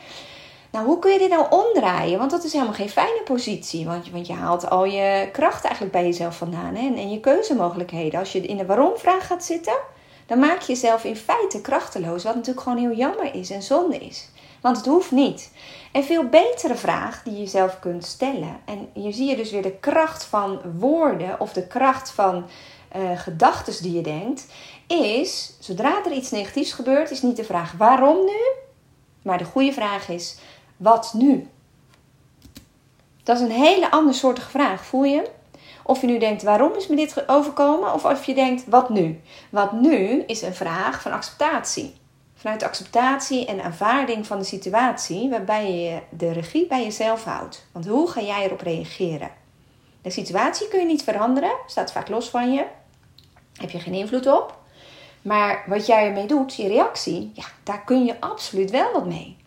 Nou, 0.71 0.85
hoe 0.85 0.99
kun 0.99 1.11
je 1.11 1.19
dit 1.19 1.29
nou 1.29 1.45
omdraaien? 1.49 2.19
Want 2.19 2.31
dat 2.31 2.43
is 2.43 2.53
helemaal 2.53 2.73
geen 2.73 2.89
fijne 2.89 3.21
positie. 3.23 3.85
Want 3.85 4.05
je, 4.05 4.11
want 4.11 4.27
je 4.27 4.33
haalt 4.33 4.69
al 4.69 4.85
je 4.85 5.29
kracht 5.31 5.63
eigenlijk 5.63 5.93
bij 5.93 6.03
jezelf 6.03 6.37
vandaan. 6.37 6.75
Hè? 6.75 6.87
En, 6.87 6.95
en 6.95 7.11
je 7.11 7.19
keuzemogelijkheden. 7.19 8.19
Als 8.19 8.31
je 8.31 8.41
in 8.41 8.57
de 8.57 8.65
waarom-vraag 8.65 9.27
gaat 9.27 9.43
zitten, 9.43 9.77
dan 10.25 10.39
maak 10.39 10.59
je 10.61 10.73
jezelf 10.73 11.03
in 11.03 11.15
feite 11.15 11.61
krachteloos. 11.61 12.23
Wat 12.23 12.35
natuurlijk 12.35 12.67
gewoon 12.67 12.77
heel 12.77 12.95
jammer 12.95 13.35
is 13.35 13.49
en 13.49 13.61
zonde 13.61 13.97
is. 13.97 14.29
Want 14.61 14.77
het 14.77 14.85
hoeft 14.85 15.11
niet. 15.11 15.51
Een 15.91 16.03
veel 16.03 16.23
betere 16.23 16.75
vraag 16.75 17.23
die 17.23 17.37
je 17.37 17.45
zelf 17.45 17.79
kunt 17.79 18.05
stellen. 18.05 18.59
En 18.65 18.89
hier 18.93 19.13
zie 19.13 19.29
je 19.29 19.35
dus 19.35 19.51
weer 19.51 19.61
de 19.61 19.77
kracht 19.79 20.23
van 20.23 20.61
woorden 20.77 21.39
of 21.39 21.53
de 21.53 21.67
kracht 21.67 22.11
van 22.11 22.45
uh, 22.95 23.19
gedachten 23.19 23.83
die 23.83 23.93
je 23.93 24.01
denkt, 24.01 24.45
is 24.87 25.53
zodra 25.59 26.05
er 26.05 26.11
iets 26.11 26.31
negatiefs 26.31 26.71
gebeurt, 26.71 27.11
is 27.11 27.21
niet 27.21 27.35
de 27.35 27.43
vraag 27.43 27.73
waarom 27.77 28.25
nu, 28.25 28.39
maar 29.21 29.37
de 29.37 29.43
goede 29.43 29.73
vraag 29.73 30.09
is 30.09 30.37
wat 30.79 31.13
nu? 31.13 31.49
Dat 33.23 33.37
is 33.37 33.43
een 33.43 33.51
hele 33.51 33.91
andere 33.91 34.17
soortige 34.17 34.49
vraag, 34.49 34.85
voel 34.85 35.03
je? 35.03 35.29
Of 35.83 36.01
je 36.01 36.07
nu 36.07 36.19
denkt 36.19 36.43
waarom 36.43 36.73
is 36.75 36.87
me 36.87 36.95
dit 36.95 37.27
overkomen, 37.27 37.93
of 37.93 38.05
of 38.05 38.25
je 38.25 38.33
denkt 38.33 38.65
wat 38.67 38.89
nu? 38.89 39.21
Wat 39.49 39.71
nu 39.71 40.23
is 40.27 40.41
een 40.41 40.53
vraag 40.53 41.01
van 41.01 41.11
acceptatie. 41.11 41.93
Vanuit 42.35 42.63
acceptatie 42.63 43.45
en 43.45 43.63
aanvaarding 43.63 44.27
van 44.27 44.39
de 44.39 44.45
situatie, 44.45 45.29
waarbij 45.29 45.73
je 45.73 45.99
de 46.09 46.31
regie 46.31 46.67
bij 46.67 46.83
jezelf 46.83 47.23
houdt. 47.23 47.67
Want 47.71 47.87
hoe 47.87 48.09
ga 48.09 48.21
jij 48.21 48.45
erop 48.45 48.61
reageren? 48.61 49.31
De 50.01 50.09
situatie 50.09 50.67
kun 50.67 50.79
je 50.79 50.85
niet 50.85 51.03
veranderen, 51.03 51.51
staat 51.67 51.91
vaak 51.91 52.09
los 52.09 52.29
van 52.29 52.53
je 52.53 52.65
heb 53.59 53.69
je 53.69 53.79
geen 53.79 53.93
invloed 53.93 54.27
op. 54.27 54.57
Maar 55.21 55.63
wat 55.67 55.85
jij 55.85 56.07
ermee 56.07 56.25
doet, 56.25 56.55
je 56.55 56.67
reactie, 56.67 57.31
ja, 57.33 57.45
daar 57.63 57.83
kun 57.83 58.05
je 58.05 58.21
absoluut 58.21 58.71
wel 58.71 58.91
wat 58.91 59.05
mee. 59.05 59.37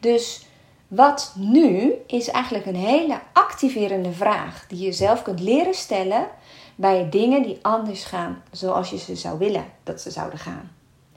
Dus 0.00 0.46
wat 0.94 1.32
nu 1.36 1.92
is 2.06 2.28
eigenlijk 2.28 2.66
een 2.66 2.76
hele 2.76 3.20
activerende 3.32 4.12
vraag 4.12 4.66
die 4.68 4.84
je 4.84 4.92
zelf 4.92 5.22
kunt 5.22 5.40
leren 5.40 5.74
stellen 5.74 6.26
bij 6.74 7.08
dingen 7.08 7.42
die 7.42 7.58
anders 7.62 8.04
gaan 8.04 8.42
zoals 8.50 8.90
je 8.90 8.98
ze 8.98 9.16
zou 9.16 9.38
willen 9.38 9.64
dat 9.82 10.00
ze 10.00 10.10
zouden 10.10 10.38
gaan. 10.38 10.70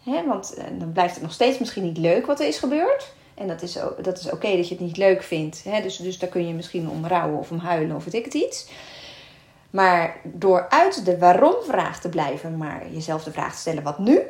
want 0.03 0.53
eh, 0.53 0.65
dan 0.79 0.91
blijft 0.91 1.13
het 1.13 1.23
nog 1.23 1.33
steeds 1.33 1.59
misschien 1.59 1.83
niet 1.83 1.97
leuk 1.97 2.25
wat 2.25 2.39
er 2.39 2.47
is 2.47 2.57
gebeurd. 2.57 3.13
En 3.33 3.47
dat 3.47 3.61
is, 3.61 3.77
dat 4.01 4.19
is 4.19 4.31
oké 4.31 4.55
dat 4.55 4.67
je 4.67 4.75
het 4.75 4.83
niet 4.83 4.97
leuk 4.97 5.23
vindt. 5.23 5.63
Dus, 5.83 5.97
dus 5.97 6.19
daar 6.19 6.29
kun 6.29 6.47
je 6.47 6.53
misschien 6.53 6.89
om 6.89 7.05
rouwen 7.05 7.39
of 7.39 7.51
om 7.51 7.59
huilen 7.59 7.95
of 7.95 8.03
weet 8.03 8.13
ik 8.13 8.25
het 8.25 8.33
iets. 8.33 8.67
Maar 9.69 10.17
door 10.23 10.69
uit 10.69 11.05
de 11.05 11.17
waarom-vraag 11.17 12.01
te 12.01 12.09
blijven, 12.09 12.57
maar 12.57 12.91
jezelf 12.91 13.23
de 13.23 13.31
vraag 13.31 13.53
te 13.53 13.59
stellen: 13.59 13.83
wat 13.83 13.99
nu? 13.99 14.21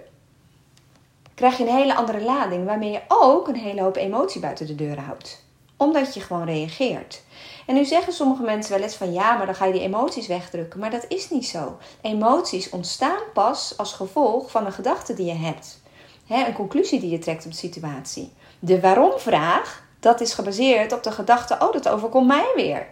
Krijg 1.35 1.57
je 1.57 1.63
een 1.63 1.75
hele 1.75 1.95
andere 1.95 2.21
lading, 2.21 2.65
waarmee 2.65 2.91
je 2.91 3.01
ook 3.07 3.47
een 3.47 3.55
hele 3.55 3.81
hoop 3.81 3.95
emotie 3.95 4.41
buiten 4.41 4.67
de 4.67 4.75
deur 4.75 4.99
houdt. 4.99 5.43
Omdat 5.77 6.13
je 6.13 6.19
gewoon 6.19 6.45
reageert. 6.45 7.23
En 7.65 7.75
nu 7.75 7.85
zeggen 7.85 8.13
sommige 8.13 8.43
mensen 8.43 8.73
wel 8.73 8.83
eens 8.83 8.95
van 8.95 9.13
ja, 9.13 9.37
maar 9.37 9.45
dan 9.45 9.55
ga 9.55 9.65
je 9.65 9.73
die 9.73 9.81
emoties 9.81 10.27
wegdrukken. 10.27 10.79
Maar 10.79 10.91
dat 10.91 11.05
is 11.07 11.29
niet 11.29 11.47
zo. 11.47 11.77
Emoties 12.01 12.69
ontstaan 12.69 13.21
pas 13.33 13.77
als 13.77 13.93
gevolg 13.93 14.51
van 14.51 14.65
een 14.65 14.71
gedachte 14.71 15.13
die 15.13 15.25
je 15.25 15.33
hebt. 15.33 15.81
een 16.27 16.53
conclusie 16.53 16.99
die 16.99 17.09
je 17.09 17.19
trekt 17.19 17.45
op 17.45 17.51
de 17.51 17.57
situatie. 17.57 18.33
De 18.59 18.79
waarom-vraag, 18.79 19.83
dat 19.99 20.21
is 20.21 20.33
gebaseerd 20.33 20.93
op 20.93 21.03
de 21.03 21.11
gedachte: 21.11 21.57
oh, 21.59 21.71
dat 21.71 21.89
overkomt 21.89 22.27
mij 22.27 22.51
weer. 22.55 22.87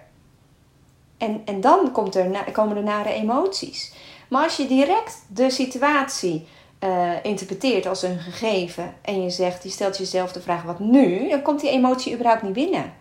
En, 1.18 1.42
en 1.46 1.62
dan 1.62 1.92
komt 1.92 2.16
er, 2.16 2.52
komen 2.52 2.78
er 2.78 2.84
nare 2.84 3.14
emoties. 3.14 3.94
Maar 4.30 4.44
als 4.44 4.58
je 4.58 4.68
direct 4.68 5.26
de 5.28 5.50
situatie 5.50 6.48
uh, 6.84 7.12
interpreteert 7.24 7.86
als 7.86 8.02
een 8.02 8.20
gegeven 8.20 8.94
en 9.02 9.24
je 9.24 9.30
zegt, 9.30 9.64
je 9.64 9.70
stelt 9.70 9.98
jezelf 9.98 10.32
de 10.32 10.42
vraag 10.42 10.64
wat 10.64 10.80
nu, 10.80 11.30
dan 11.30 11.42
komt 11.42 11.62
die 11.62 11.70
emotie 11.70 12.14
überhaupt 12.14 12.42
niet 12.42 12.54
binnen. 12.54 12.94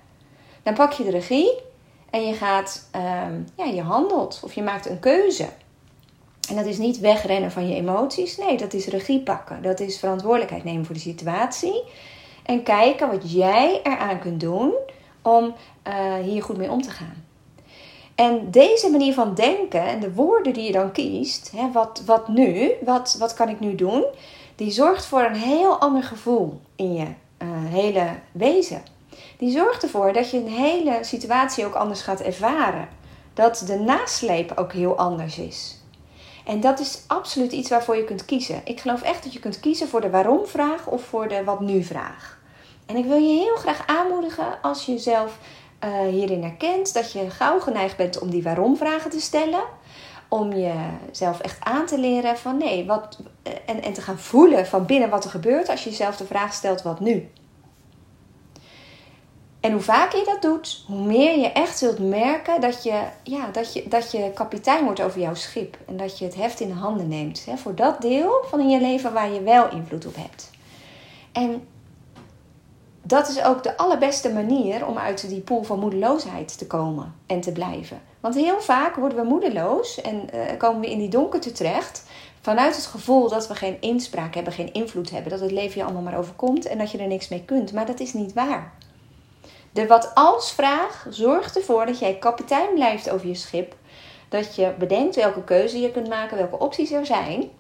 Dan 0.62 0.74
pak 0.74 0.92
je 0.92 1.04
de 1.04 1.10
regie 1.10 1.52
en 2.10 2.26
je 2.26 2.34
gaat, 2.34 2.88
ehm, 2.90 3.40
ja, 3.56 3.64
je 3.64 3.82
handelt 3.82 4.40
of 4.44 4.54
je 4.54 4.62
maakt 4.62 4.88
een 4.88 5.00
keuze. 5.00 5.48
En 6.48 6.56
dat 6.56 6.66
is 6.66 6.78
niet 6.78 6.98
wegrennen 6.98 7.50
van 7.50 7.68
je 7.68 7.74
emoties. 7.74 8.36
Nee, 8.36 8.56
dat 8.56 8.72
is 8.72 8.86
regie 8.86 9.20
pakken. 9.20 9.62
Dat 9.62 9.80
is 9.80 9.98
verantwoordelijkheid 9.98 10.64
nemen 10.64 10.84
voor 10.84 10.94
de 10.94 11.00
situatie. 11.00 11.82
En 12.42 12.62
kijken 12.62 13.10
wat 13.10 13.32
jij 13.32 13.80
eraan 13.82 14.18
kunt 14.18 14.40
doen 14.40 14.72
om 15.22 15.54
uh, 15.88 16.14
hier 16.14 16.42
goed 16.42 16.56
mee 16.56 16.70
om 16.70 16.82
te 16.82 16.90
gaan. 16.90 17.24
En 18.14 18.50
deze 18.50 18.90
manier 18.90 19.14
van 19.14 19.34
denken 19.34 19.86
en 19.86 20.00
de 20.00 20.14
woorden 20.14 20.52
die 20.52 20.64
je 20.64 20.72
dan 20.72 20.92
kiest, 20.92 21.50
hè, 21.56 21.72
wat, 21.72 22.02
wat 22.06 22.28
nu, 22.28 22.72
wat, 22.84 23.16
wat 23.18 23.34
kan 23.34 23.48
ik 23.48 23.60
nu 23.60 23.74
doen, 23.74 24.04
die 24.56 24.70
zorgt 24.70 25.04
voor 25.04 25.22
een 25.22 25.34
heel 25.34 25.78
ander 25.78 26.02
gevoel 26.02 26.60
in 26.76 26.94
je 26.94 27.04
uh, 27.04 27.48
hele 27.48 28.08
wezen. 28.32 28.82
Die 29.38 29.50
zorgt 29.50 29.82
ervoor 29.82 30.12
dat 30.12 30.30
je 30.30 30.36
een 30.36 30.48
hele 30.48 30.98
situatie 31.00 31.66
ook 31.66 31.74
anders 31.74 32.02
gaat 32.02 32.20
ervaren. 32.20 32.88
Dat 33.34 33.62
de 33.66 33.78
nasleep 33.78 34.52
ook 34.56 34.72
heel 34.72 34.96
anders 34.96 35.38
is. 35.38 35.80
En 36.44 36.60
dat 36.60 36.80
is 36.80 37.04
absoluut 37.06 37.52
iets 37.52 37.70
waarvoor 37.70 37.96
je 37.96 38.04
kunt 38.04 38.24
kiezen. 38.24 38.60
Ik 38.64 38.80
geloof 38.80 39.02
echt 39.02 39.22
dat 39.22 39.32
je 39.32 39.38
kunt 39.38 39.60
kiezen 39.60 39.88
voor 39.88 40.00
de 40.00 40.10
waarom-vraag 40.10 40.86
of 40.86 41.02
voor 41.02 41.28
de 41.28 41.44
wat-nu-vraag. 41.44 42.40
En 42.86 42.96
ik 42.96 43.04
wil 43.04 43.16
je 43.16 43.34
heel 43.34 43.56
graag 43.56 43.86
aanmoedigen 43.86 44.58
als 44.62 44.86
je 44.86 44.92
jezelf 44.92 45.38
uh, 45.84 46.08
hierin 46.08 46.42
herkent, 46.42 46.94
dat 46.94 47.12
je 47.12 47.30
gauw 47.30 47.60
geneigd 47.60 47.96
bent 47.96 48.18
om 48.18 48.30
die 48.30 48.42
waarom-vragen 48.42 49.10
te 49.10 49.20
stellen. 49.20 49.62
Om 50.28 50.52
jezelf 50.52 51.40
echt 51.40 51.64
aan 51.64 51.86
te 51.86 51.98
leren 51.98 52.38
van 52.38 52.56
nee, 52.56 52.86
wat, 52.86 53.18
eh, 53.42 53.52
en, 53.66 53.82
en 53.82 53.92
te 53.92 54.02
gaan 54.02 54.18
voelen 54.18 54.66
van 54.66 54.86
binnen 54.86 55.10
wat 55.10 55.24
er 55.24 55.30
gebeurt 55.30 55.68
als 55.68 55.84
je 55.84 55.90
jezelf 55.90 56.16
de 56.16 56.24
vraag 56.24 56.52
stelt: 56.52 56.82
wat 56.82 57.00
nu? 57.00 57.30
En 59.60 59.72
hoe 59.72 59.80
vaker 59.80 60.18
je 60.18 60.24
dat 60.24 60.42
doet, 60.42 60.84
hoe 60.86 61.06
meer 61.06 61.38
je 61.38 61.52
echt 61.52 61.78
zult 61.78 61.98
merken 61.98 62.60
dat 62.60 62.82
je, 62.82 63.02
ja, 63.22 63.48
dat 63.52 63.72
je, 63.72 63.88
dat 63.88 64.10
je 64.10 64.30
kapitein 64.34 64.84
wordt 64.84 65.02
over 65.02 65.20
jouw 65.20 65.34
schip. 65.34 65.76
En 65.86 65.96
dat 65.96 66.18
je 66.18 66.24
het 66.24 66.34
heft 66.34 66.60
in 66.60 66.68
de 66.68 66.74
handen 66.74 67.08
neemt. 67.08 67.44
Hè, 67.44 67.56
voor 67.56 67.74
dat 67.74 68.00
deel 68.00 68.44
van 68.48 68.60
in 68.60 68.68
je 68.68 68.80
leven 68.80 69.12
waar 69.12 69.32
je 69.32 69.42
wel 69.42 69.70
invloed 69.70 70.06
op 70.06 70.16
hebt. 70.16 70.50
En 71.32 71.66
dat 73.02 73.28
is 73.28 73.42
ook 73.42 73.62
de 73.62 73.76
allerbeste 73.76 74.32
manier 74.32 74.86
om 74.86 74.98
uit 74.98 75.28
die 75.28 75.40
pool 75.40 75.62
van 75.62 75.78
moedeloosheid 75.78 76.58
te 76.58 76.66
komen 76.66 77.14
en 77.26 77.40
te 77.40 77.52
blijven. 77.52 78.00
Want 78.20 78.34
heel 78.34 78.60
vaak 78.60 78.96
worden 78.96 79.18
we 79.18 79.24
moedeloos 79.24 80.00
en 80.00 80.28
uh, 80.34 80.40
komen 80.58 80.80
we 80.80 80.90
in 80.90 80.98
die 80.98 81.08
donkerte 81.08 81.52
terecht. 81.52 82.04
Vanuit 82.40 82.76
het 82.76 82.86
gevoel 82.86 83.28
dat 83.28 83.48
we 83.48 83.54
geen 83.54 83.80
inspraak 83.80 84.34
hebben, 84.34 84.52
geen 84.52 84.72
invloed 84.72 85.10
hebben. 85.10 85.30
Dat 85.30 85.40
het 85.40 85.50
leven 85.50 85.78
je 85.78 85.84
allemaal 85.84 86.02
maar 86.02 86.18
overkomt 86.18 86.66
en 86.66 86.78
dat 86.78 86.90
je 86.90 86.98
er 86.98 87.06
niks 87.06 87.28
mee 87.28 87.44
kunt. 87.44 87.72
Maar 87.72 87.86
dat 87.86 88.00
is 88.00 88.12
niet 88.12 88.32
waar. 88.32 88.72
De 89.72 89.86
wat 89.86 90.10
als 90.14 90.52
vraag 90.52 91.06
zorgt 91.10 91.56
ervoor 91.56 91.86
dat 91.86 91.98
jij 91.98 92.14
kapitein 92.14 92.74
blijft 92.74 93.10
over 93.10 93.26
je 93.26 93.34
schip. 93.34 93.76
Dat 94.28 94.56
je 94.56 94.72
bedenkt 94.78 95.16
welke 95.16 95.44
keuze 95.44 95.80
je 95.80 95.90
kunt 95.90 96.08
maken, 96.08 96.36
welke 96.36 96.58
opties 96.58 96.90
er 96.90 97.06
zijn. 97.06 97.50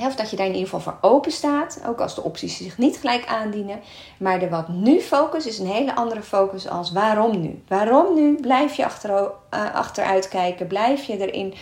Of 0.00 0.14
dat 0.14 0.30
je 0.30 0.36
daar 0.36 0.46
in 0.46 0.54
ieder 0.54 0.68
geval 0.68 0.92
voor 0.92 1.10
open 1.10 1.32
staat, 1.32 1.80
ook 1.86 2.00
als 2.00 2.14
de 2.14 2.22
opties 2.22 2.56
zich 2.56 2.78
niet 2.78 2.96
gelijk 2.96 3.26
aandienen. 3.26 3.80
Maar 4.18 4.38
de 4.38 4.48
wat 4.48 4.68
nu 4.68 5.00
focus 5.00 5.46
is 5.46 5.58
een 5.58 5.66
hele 5.66 5.94
andere 5.94 6.22
focus 6.22 6.68
als 6.68 6.92
waarom 6.92 7.40
nu. 7.40 7.62
Waarom 7.68 8.14
nu? 8.14 8.34
Blijf 8.40 8.74
je 8.74 8.84
achter, 8.84 9.10
uh, 9.10 9.74
achteruit 9.74 10.28
kijken, 10.28 10.66
blijf 10.66 11.04
je 11.04 11.28
erin 11.28 11.54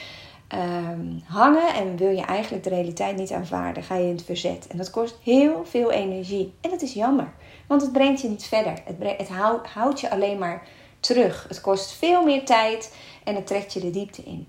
ehm, 0.49 1.19
hangen 1.25 1.75
en 1.75 1.97
wil 1.97 2.11
je 2.11 2.23
eigenlijk 2.23 2.65
de 2.65 2.71
realiteit 2.71 3.17
niet 3.17 3.33
aanvaarden, 3.33 3.83
ga 3.83 3.95
je 3.95 4.09
in 4.09 4.17
het 4.17 4.25
verzet. 4.25 4.67
En 4.67 4.77
dat 4.77 4.91
kost 4.91 5.19
heel 5.23 5.65
veel 5.65 5.91
energie. 5.91 6.55
En 6.61 6.71
dat 6.71 6.83
is 6.83 6.93
jammer, 6.93 7.33
want 7.67 7.83
het 7.83 7.93
brengt 7.93 8.21
je 8.21 8.29
niet 8.29 8.47
verder. 8.47 8.73
Het, 8.85 8.97
het 9.19 9.29
houdt 9.73 10.01
je 10.01 10.11
alleen 10.11 10.39
maar 10.39 10.63
terug. 11.01 11.45
Het 11.49 11.61
kost 11.61 11.93
veel 11.93 12.25
meer 12.25 12.45
tijd 12.45 12.95
en 13.25 13.35
het 13.35 13.47
trekt 13.47 13.73
je 13.73 13.81
de 13.81 13.91
diepte 13.91 14.23
in. 14.23 14.49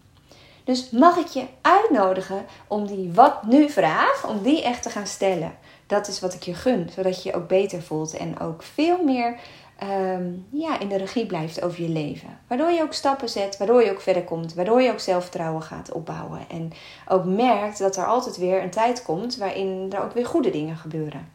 Dus 0.71 0.89
mag 0.89 1.17
ik 1.17 1.27
je 1.27 1.45
uitnodigen 1.61 2.45
om 2.67 2.87
die 2.87 3.11
wat 3.13 3.43
nu 3.43 3.69
vraag, 3.69 4.27
om 4.27 4.41
die 4.41 4.63
echt 4.63 4.83
te 4.83 4.89
gaan 4.89 5.07
stellen. 5.07 5.57
Dat 5.87 6.07
is 6.07 6.19
wat 6.19 6.33
ik 6.33 6.43
je 6.43 6.53
gun, 6.53 6.89
zodat 6.95 7.23
je 7.23 7.29
je 7.29 7.35
ook 7.35 7.47
beter 7.47 7.81
voelt 7.81 8.17
en 8.17 8.39
ook 8.39 8.63
veel 8.63 9.03
meer 9.03 9.39
ehm, 9.77 10.23
ja, 10.49 10.79
in 10.79 10.87
de 10.87 10.97
regie 10.97 11.25
blijft 11.25 11.61
over 11.61 11.81
je 11.81 11.89
leven. 11.89 12.39
Waardoor 12.47 12.71
je 12.71 12.81
ook 12.81 12.93
stappen 12.93 13.29
zet, 13.29 13.57
waardoor 13.57 13.83
je 13.83 13.91
ook 13.91 14.01
verder 14.01 14.23
komt, 14.23 14.53
waardoor 14.53 14.81
je 14.81 14.91
ook 14.91 14.99
zelfvertrouwen 14.99 15.61
gaat 15.61 15.91
opbouwen. 15.91 16.39
En 16.49 16.71
ook 17.07 17.25
merkt 17.25 17.79
dat 17.79 17.97
er 17.97 18.05
altijd 18.05 18.37
weer 18.37 18.63
een 18.63 18.69
tijd 18.69 19.03
komt 19.03 19.37
waarin 19.37 19.87
er 19.95 20.03
ook 20.03 20.13
weer 20.13 20.25
goede 20.25 20.49
dingen 20.49 20.77
gebeuren. 20.77 21.31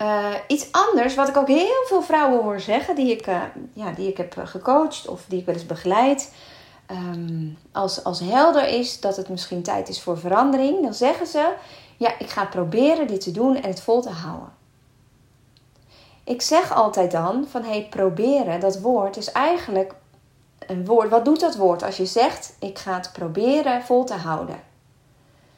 Uh, 0.00 0.34
iets 0.46 0.68
anders, 0.70 1.14
wat 1.14 1.28
ik 1.28 1.36
ook 1.36 1.48
heel 1.48 1.84
veel 1.86 2.02
vrouwen 2.02 2.42
hoor 2.42 2.60
zeggen, 2.60 2.94
die 2.94 3.10
ik, 3.10 3.26
uh, 3.26 3.42
ja, 3.72 3.90
die 3.90 4.08
ik 4.08 4.16
heb 4.16 4.34
gecoacht 4.44 5.08
of 5.08 5.24
die 5.28 5.38
ik 5.38 5.46
wel 5.46 5.54
eens 5.54 5.66
begeleid. 5.66 6.32
Ehm, 6.86 7.48
als, 7.72 8.04
als 8.04 8.20
helder 8.20 8.68
is 8.68 9.00
dat 9.00 9.16
het 9.16 9.28
misschien 9.28 9.62
tijd 9.62 9.88
is 9.88 10.02
voor 10.02 10.18
verandering, 10.18 10.82
dan 10.82 10.94
zeggen 10.94 11.26
ze: 11.26 11.54
Ja, 11.96 12.18
ik 12.18 12.30
ga 12.30 12.44
proberen 12.44 13.06
dit 13.06 13.20
te 13.20 13.30
doen 13.30 13.56
en 13.56 13.68
het 13.68 13.80
vol 13.80 14.02
te 14.02 14.10
houden. 14.10 14.52
Ik 16.24 16.42
zeg 16.42 16.72
altijd 16.72 17.10
dan: 17.10 17.46
van 17.48 17.62
hey, 17.62 17.86
proberen, 17.90 18.60
dat 18.60 18.80
woord 18.80 19.16
is 19.16 19.32
eigenlijk 19.32 19.94
een 20.66 20.84
woord. 20.86 21.10
Wat 21.10 21.24
doet 21.24 21.40
dat 21.40 21.56
woord 21.56 21.82
als 21.82 21.96
je 21.96 22.06
zegt: 22.06 22.56
Ik 22.58 22.78
ga 22.78 22.94
het 22.94 23.10
proberen 23.12 23.82
vol 23.82 24.04
te 24.04 24.14
houden? 24.14 24.60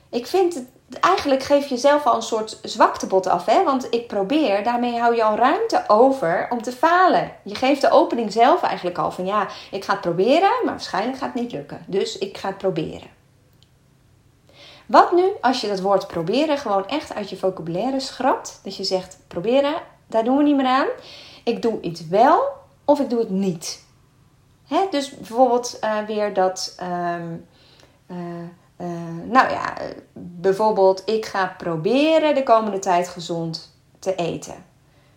Ik 0.09 0.27
vind 0.27 0.55
het 0.55 0.67
eigenlijk 1.01 1.43
geef 1.43 1.67
je 1.67 1.77
zelf 1.77 2.05
al 2.05 2.17
een 2.17 2.23
soort 2.23 2.59
zwaktebod 2.63 3.27
af. 3.27 3.45
Hè? 3.45 3.65
Want 3.65 3.87
ik 3.91 4.07
probeer, 4.07 4.65
daarmee 4.65 4.99
hou 4.99 5.17
je 5.17 5.25
al 5.25 5.37
ruimte 5.37 5.85
over 5.87 6.47
om 6.51 6.63
te 6.63 6.73
falen. 6.73 7.33
Je 7.43 7.55
geeft 7.55 7.81
de 7.81 7.91
opening 7.91 8.33
zelf 8.33 8.63
eigenlijk 8.63 8.99
al 8.99 9.11
van 9.11 9.27
ja, 9.27 9.49
ik 9.71 9.85
ga 9.85 9.93
het 9.93 10.01
proberen, 10.01 10.51
maar 10.65 10.73
waarschijnlijk 10.73 11.19
gaat 11.19 11.33
het 11.33 11.43
niet 11.43 11.53
lukken. 11.53 11.85
Dus 11.87 12.19
ik 12.19 12.39
ga 12.39 12.49
het 12.49 12.59
proberen. 12.59 13.09
Wat 14.87 15.13
nu 15.13 15.25
als 15.41 15.61
je 15.61 15.69
dat 15.69 15.81
woord 15.81 16.07
proberen 16.07 16.59
gewoon 16.59 16.89
echt 16.89 17.15
uit 17.15 17.31
je 17.31 17.37
vocabulaire 17.37 18.01
schrapt? 18.01 18.61
Dat 18.63 18.77
je 18.77 18.85
zegt 18.85 19.19
proberen, 19.29 19.75
daar 20.07 20.25
doen 20.25 20.37
we 20.37 20.43
niet 20.43 20.57
meer 20.57 20.67
aan. 20.67 20.89
Ik 21.45 21.63
doe 21.63 21.81
iets 21.81 22.09
wel 22.09 22.43
of 22.85 23.01
ik 23.01 23.11
doe 23.11 23.19
het 23.19 23.31
niet. 23.31 23.85
Hè? 24.67 24.87
Dus 24.91 25.17
bijvoorbeeld 25.17 25.79
uh, 25.85 25.99
weer 26.07 26.35
dat. 26.35 26.77
Um, 26.83 27.47
uh, 28.11 28.17
uh, 28.77 28.89
nou 29.25 29.51
ja, 29.51 29.77
bijvoorbeeld, 30.13 31.03
ik 31.05 31.27
ga 31.27 31.55
proberen 31.59 32.35
de 32.35 32.43
komende 32.43 32.79
tijd 32.79 33.09
gezond 33.09 33.79
te 33.99 34.15
eten. 34.15 34.65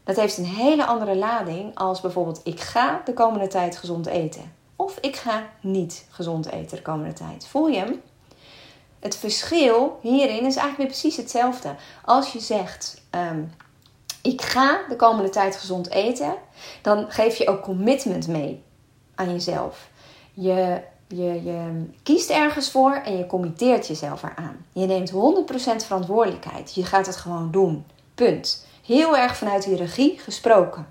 Dat 0.04 0.16
heeft 0.16 0.38
een 0.38 0.46
hele 0.46 0.86
andere 0.86 1.16
lading 1.16 1.76
als 1.76 2.02
bijvoorbeeld, 2.02 2.42
ik 2.44 2.60
ga 2.60 3.02
de 3.06 3.14
komende 3.14 3.48
tijd 3.48 3.78
gezond 3.78 4.06
eten. 4.06 4.54
Of 4.76 4.98
ik 5.02 5.16
ga 5.16 5.44
niet 5.62 6.06
gezond 6.10 6.52
eten 6.52 6.78
de 6.78 6.84
komende 6.84 7.14
tijd. 7.14 7.48
Voel 7.48 7.68
je 7.68 7.78
hem? 7.78 8.02
Het 9.00 9.16
verschil 9.16 10.00
hierin 10.02 10.46
is 10.46 10.56
eigenlijk 10.56 10.78
weer 10.78 10.88
precies 10.88 11.18
hetzelfde. 11.18 11.76
Als 12.06 12.34
je 12.34 12.40
zegt, 12.40 13.02
um, 13.32 13.52
ik 14.22 14.42
ga 14.42 14.80
de 14.90 14.96
komende 14.96 15.30
tijd 15.30 15.56
gezond 15.56 15.90
eten, 15.90 16.34
dan 16.82 17.06
geef 17.10 17.36
je 17.36 17.48
ook 17.48 17.62
commitment 17.62 18.28
mee 18.28 18.64
aan 19.16 19.32
jezelf. 19.32 19.90
Je 20.34 20.82
je, 21.08 21.86
kiest 22.04 22.30
ergens 22.30 22.72
voor 22.72 22.94
en 22.94 23.18
je 23.18 23.26
committeert 23.26 23.88
jezelf 23.88 24.24
eraan. 24.24 24.66
Je 24.74 24.86
neemt 24.86 25.12
100% 25.12 25.16
verantwoordelijkheid. 25.86 26.76
Je 26.76 26.86
gaat 26.86 27.06
het 27.06 27.16
gewoon 27.16 27.52
doen. 27.52 27.86
Punt. 28.16 28.66
Heel 28.86 29.18
erg 29.18 29.38
vanuit 29.38 29.66
regie 29.66 30.20
gesproken. 30.20 30.88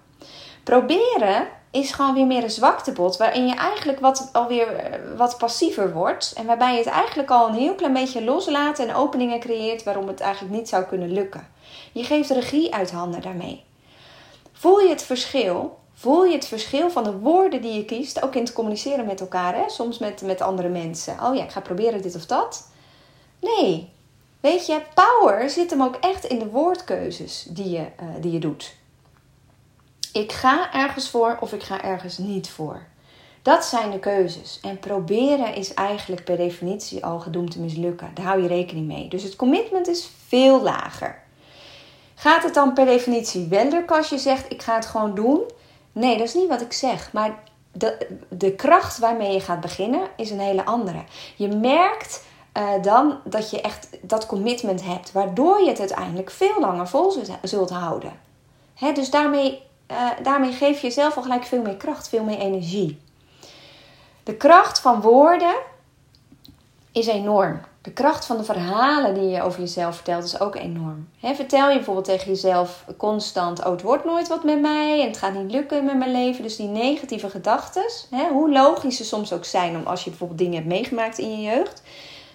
Proberen 0.65 1.49
is 1.71 1.93
gewoon 1.93 2.15
weer 2.15 2.27
meer 2.27 2.43
een 2.43 2.51
zwaktebod. 2.51 3.17
Waarin 3.17 3.47
je 3.47 3.55
eigenlijk 3.55 4.01
wat, 4.01 4.29
alweer 4.33 4.77
eh, 4.77 4.99
wat 5.17 5.39
passiever 5.39 5.93
wordt. 5.93 6.33
En 6.37 6.47
waarbij 6.47 6.73
je 6.73 6.79
het 6.79 6.87
eigenlijk 6.87 7.31
al 7.31 7.49
een 7.49 7.55
heel 7.55 7.75
klein 7.75 7.93
beetje 7.93 8.25
loslaat 8.25 8.79
en 8.79 8.95
openingen 8.95 9.41
creëert 9.41 9.83
waarom 9.83 10.07
het 10.07 10.21
eigenlijk 10.21 10.55
niet 10.55 10.69
zou 10.69 10.85
kunnen 10.85 11.13
lukken. 11.13 11.49
Je 11.93 12.05
geeft 12.05 12.31
regie 12.31 12.75
uit 12.75 12.91
handen 12.91 13.21
daarmee. 13.21 13.65
Voel 14.53 14.81
je 14.81 14.89
het 14.89 15.03
verschil? 15.03 15.79
Voel 15.99 16.25
je 16.25 16.35
het 16.35 16.47
verschil 16.47 16.91
van 16.91 17.05
de 17.05 17.19
woorden 17.19 17.63
die 17.63 17.73
je 17.73 17.85
kiest, 17.85 18.23
ook 18.23 18.35
in 18.35 18.43
het 18.43 18.53
communiceren 18.53 19.07
met 19.07 19.21
elkaar, 19.21 19.55
hè? 19.55 19.69
soms 19.69 19.99
met, 19.99 20.23
met 20.23 20.41
andere 20.41 20.69
mensen? 20.69 21.17
Oh 21.23 21.35
ja, 21.35 21.43
ik 21.45 21.51
ga 21.51 21.61
proberen 21.61 22.03
dit 22.03 22.17
of 22.17 22.27
dat. 22.27 22.71
Nee, 23.41 23.93
weet 24.41 24.67
je, 24.67 24.81
power 24.95 25.51
zit 25.51 25.71
hem 25.71 25.83
ook 25.83 25.97
echt 25.97 26.25
in 26.25 26.39
de 26.39 26.47
woordkeuzes 26.47 27.47
die 27.49 27.71
je, 27.71 27.79
uh, 27.79 28.09
die 28.21 28.33
je 28.33 28.39
doet. 28.39 28.75
Ik 30.13 30.33
ga 30.33 30.73
ergens 30.73 31.11
voor 31.11 31.37
of 31.41 31.53
ik 31.53 31.63
ga 31.63 31.83
ergens 31.83 32.19
niet 32.19 32.51
voor. 32.51 32.87
Dat 33.43 33.65
zijn 33.65 33.91
de 33.91 33.99
keuzes. 33.99 34.59
En 34.63 34.79
proberen 34.79 35.55
is 35.55 35.75
eigenlijk 35.75 36.25
per 36.25 36.37
definitie 36.37 37.05
al 37.05 37.19
gedoemd 37.19 37.51
te 37.51 37.61
mislukken. 37.61 38.11
Daar 38.15 38.25
hou 38.25 38.43
je 38.43 38.49
rekening 38.49 38.87
mee. 38.87 39.09
Dus 39.09 39.23
het 39.23 39.37
commitment 39.37 39.89
is 39.89 40.11
veel 40.27 40.63
lager. 40.63 41.23
Gaat 42.15 42.43
het 42.43 42.55
dan 42.55 42.73
per 42.73 42.85
definitie 42.85 43.47
wel 43.49 43.83
als 43.87 44.09
je 44.09 44.19
zegt: 44.19 44.53
ik 44.53 44.63
ga 44.63 44.75
het 44.75 44.87
gewoon 44.87 45.15
doen? 45.15 45.41
Nee, 45.97 46.19
dat 46.19 46.27
is 46.27 46.35
niet 46.35 46.49
wat 46.49 46.61
ik 46.61 46.73
zeg. 46.73 47.13
Maar 47.13 47.39
de, 47.73 48.07
de 48.29 48.55
kracht 48.55 48.99
waarmee 48.99 49.33
je 49.33 49.41
gaat 49.41 49.61
beginnen 49.61 50.09
is 50.17 50.31
een 50.31 50.41
hele 50.41 50.65
andere. 50.65 51.05
Je 51.37 51.49
merkt 51.49 52.25
uh, 52.57 52.83
dan 52.83 53.19
dat 53.25 53.51
je 53.51 53.61
echt 53.61 53.89
dat 54.03 54.27
commitment 54.27 54.85
hebt, 54.85 55.13
waardoor 55.13 55.61
je 55.61 55.69
het 55.69 55.79
uiteindelijk 55.79 56.31
veel 56.31 56.61
langer 56.61 56.89
vol 56.89 57.15
zult 57.43 57.71
houden. 57.71 58.13
Hè, 58.75 58.93
dus 58.93 59.11
daarmee, 59.11 59.63
uh, 59.91 60.11
daarmee 60.23 60.53
geef 60.53 60.81
je 60.81 60.87
jezelf 60.87 61.17
al 61.17 61.23
gelijk 61.23 61.45
veel 61.45 61.63
meer 61.63 61.77
kracht, 61.77 62.09
veel 62.09 62.25
meer 62.25 62.39
energie. 62.39 63.01
De 64.23 64.35
kracht 64.35 64.81
van 64.81 65.01
woorden 65.01 65.57
is 66.93 67.07
enorm. 67.07 67.61
De 67.87 67.93
kracht 67.93 68.27
van 68.27 68.37
de 68.37 68.45
verhalen 68.45 69.15
die 69.15 69.29
je 69.29 69.43
over 69.43 69.61
jezelf 69.61 69.95
vertelt 69.95 70.25
is 70.25 70.41
ook 70.41 70.57
enorm. 70.57 71.09
vertel 71.21 71.69
je 71.69 71.75
bijvoorbeeld 71.75 72.07
tegen 72.07 72.29
jezelf 72.29 72.85
constant: 72.97 73.65
Oh, 73.65 73.71
het 73.71 73.83
wordt 73.83 74.05
nooit 74.05 74.29
wat 74.29 74.45
met 74.45 74.61
mij 74.61 75.01
en 75.01 75.07
het 75.07 75.17
gaat 75.17 75.35
niet 75.35 75.53
lukken 75.53 75.85
met 75.85 75.97
mijn 75.97 76.11
leven. 76.11 76.43
Dus 76.43 76.57
die 76.57 76.69
negatieve 76.69 77.31
gedachten, 77.31 77.85
hoe 78.33 78.53
logisch 78.53 78.97
ze 78.97 79.05
soms 79.05 79.33
ook 79.33 79.45
zijn, 79.45 79.77
om 79.77 79.87
als 79.87 80.05
je 80.05 80.11
bijvoorbeeld 80.11 80.39
dingen 80.39 80.55
hebt 80.55 80.67
meegemaakt 80.67 81.19
in 81.19 81.31
je 81.31 81.43
jeugd. 81.43 81.83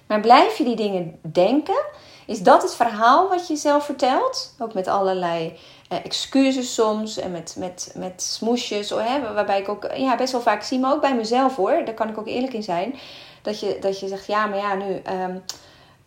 Maar 0.08 0.20
blijf 0.20 0.58
je 0.58 0.64
die 0.64 0.76
dingen 0.76 1.20
denken, 1.22 1.84
is 2.26 2.40
dat 2.40 2.62
het 2.62 2.76
verhaal 2.76 3.30
wat 3.30 3.48
je 3.48 3.54
jezelf 3.54 3.86
vertelt? 3.86 4.56
Ook 4.60 4.74
met 4.74 4.88
allerlei 4.88 5.58
eh, 5.90 5.98
excuses 6.04 6.74
soms 6.74 7.18
en 7.18 7.32
met, 7.32 7.56
met, 7.58 7.94
met 7.98 8.22
smoesjes. 8.22 8.90
Hè, 8.90 9.34
waarbij 9.34 9.60
ik 9.60 9.70
ook 9.70 9.88
ja, 9.96 10.16
best 10.16 10.32
wel 10.32 10.42
vaak 10.42 10.64
zie, 10.64 10.80
maar 10.80 10.94
ook 10.94 11.02
bij 11.02 11.16
mezelf 11.16 11.56
hoor. 11.56 11.82
Daar 11.86 11.94
kan 11.94 12.10
ik 12.10 12.18
ook 12.18 12.28
eerlijk 12.28 12.54
in 12.54 12.64
zijn 12.64 12.96
dat 13.42 13.60
je, 13.60 13.78
dat 13.82 14.00
je 14.00 14.08
zegt, 14.08 14.26
ja, 14.26 14.46
maar 14.46 14.60
ja, 14.60 14.74
nu... 14.74 15.02
Um, 15.24 15.44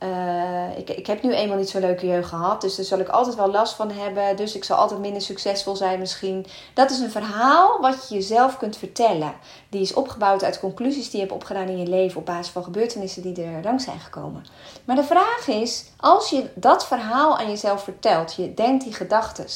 uh, 0.04 0.78
ik, 0.78 0.90
ik 0.90 1.06
heb 1.06 1.22
nu 1.22 1.34
eenmaal 1.34 1.56
niet 1.56 1.68
zo'n 1.68 1.80
leuke 1.80 2.06
jeugd 2.06 2.28
gehad, 2.28 2.60
dus 2.60 2.76
daar 2.76 2.84
zal 2.84 2.98
ik 2.98 3.08
altijd 3.08 3.36
wel 3.36 3.50
last 3.50 3.74
van 3.74 3.90
hebben. 3.90 4.36
Dus 4.36 4.54
ik 4.54 4.64
zal 4.64 4.76
altijd 4.76 5.00
minder 5.00 5.22
succesvol 5.22 5.76
zijn 5.76 5.98
misschien. 5.98 6.46
Dat 6.74 6.90
is 6.90 6.98
een 6.98 7.10
verhaal 7.10 7.80
wat 7.80 8.08
je 8.08 8.14
jezelf 8.14 8.56
kunt 8.56 8.76
vertellen. 8.76 9.34
Die 9.68 9.80
is 9.80 9.94
opgebouwd 9.94 10.44
uit 10.44 10.60
conclusies 10.60 11.10
die 11.10 11.20
je 11.20 11.26
hebt 11.26 11.32
opgedaan 11.32 11.68
in 11.68 11.78
je 11.78 11.86
leven 11.86 12.20
op 12.20 12.26
basis 12.26 12.52
van 12.52 12.64
gebeurtenissen 12.64 13.22
die 13.22 13.44
er 13.44 13.62
langs 13.62 13.84
zijn 13.84 14.00
gekomen. 14.00 14.44
Maar 14.84 14.96
de 14.96 15.04
vraag 15.04 15.46
is, 15.46 15.84
als 15.96 16.30
je 16.30 16.50
dat 16.54 16.86
verhaal 16.86 17.38
aan 17.38 17.48
jezelf 17.48 17.82
vertelt, 17.82 18.34
je 18.34 18.54
denkt 18.54 18.84
die 18.84 18.94
gedachten, 18.94 19.46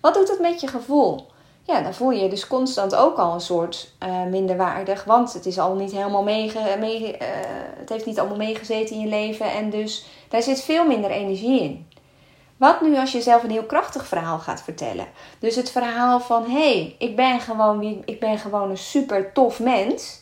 wat 0.00 0.14
doet 0.14 0.26
dat 0.26 0.40
met 0.40 0.60
je 0.60 0.66
gevoel? 0.66 1.30
Ja, 1.62 1.82
dan 1.82 1.94
voel 1.94 2.10
je 2.10 2.22
je 2.22 2.28
dus 2.28 2.46
constant 2.46 2.94
ook 2.94 3.16
al 3.16 3.34
een 3.34 3.40
soort 3.40 3.92
uh, 4.02 4.24
minderwaardig. 4.24 5.04
Want 5.04 5.32
het 5.32 5.46
is 5.46 5.58
al 5.58 5.74
niet 5.74 5.92
helemaal 5.92 6.22
meege, 6.22 6.76
mee, 6.78 7.12
uh, 7.12 7.18
het 7.76 7.88
heeft 7.88 8.06
niet 8.06 8.18
allemaal 8.18 8.36
meegezeten 8.36 8.96
in 8.96 9.02
je 9.02 9.08
leven. 9.08 9.52
En 9.52 9.70
dus 9.70 10.06
daar 10.28 10.42
zit 10.42 10.62
veel 10.62 10.86
minder 10.86 11.10
energie 11.10 11.60
in. 11.60 11.86
Wat 12.56 12.80
nu 12.80 12.98
als 12.98 13.12
je 13.12 13.20
zelf 13.20 13.42
een 13.42 13.50
heel 13.50 13.64
krachtig 13.64 14.06
verhaal 14.06 14.38
gaat 14.38 14.62
vertellen? 14.62 15.06
Dus 15.38 15.56
het 15.56 15.70
verhaal 15.70 16.20
van: 16.20 16.44
hé, 16.44 16.50
hey, 16.50 16.96
ik, 16.98 17.16
ben 17.16 17.40
gewoon, 17.40 18.02
ik 18.04 18.20
ben 18.20 18.38
gewoon 18.38 18.70
een 18.70 18.78
super 18.78 19.32
tof 19.32 19.60
mens. 19.60 20.20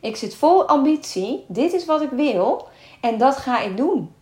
Ik 0.00 0.16
zit 0.16 0.34
vol 0.34 0.68
ambitie. 0.68 1.44
Dit 1.48 1.72
is 1.72 1.84
wat 1.84 2.02
ik 2.02 2.10
wil. 2.10 2.68
En 3.00 3.18
dat 3.18 3.36
ga 3.36 3.60
ik 3.60 3.76
doen. 3.76 4.14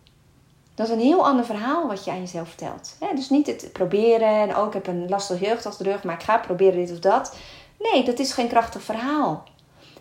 Dat 0.75 0.87
is 0.87 0.93
een 0.93 0.99
heel 0.99 1.25
ander 1.25 1.45
verhaal 1.45 1.87
wat 1.87 2.05
je 2.05 2.11
aan 2.11 2.19
jezelf 2.19 2.47
vertelt. 2.47 2.95
dus 3.15 3.29
niet 3.29 3.47
het 3.47 3.69
proberen 3.73 4.27
en 4.27 4.55
ook 4.55 4.61
oh, 4.61 4.67
ik 4.67 4.73
heb 4.73 4.87
een 4.87 5.09
lastige 5.09 5.45
jeugd 5.45 5.65
achter 5.65 5.83
de 5.83 5.91
rug, 5.91 6.03
maar 6.03 6.15
ik 6.15 6.23
ga 6.23 6.37
proberen 6.37 6.75
dit 6.75 6.91
of 6.91 6.99
dat. 6.99 7.35
Nee, 7.79 8.03
dat 8.03 8.19
is 8.19 8.33
geen 8.33 8.47
krachtig 8.47 8.81
verhaal. 8.81 9.43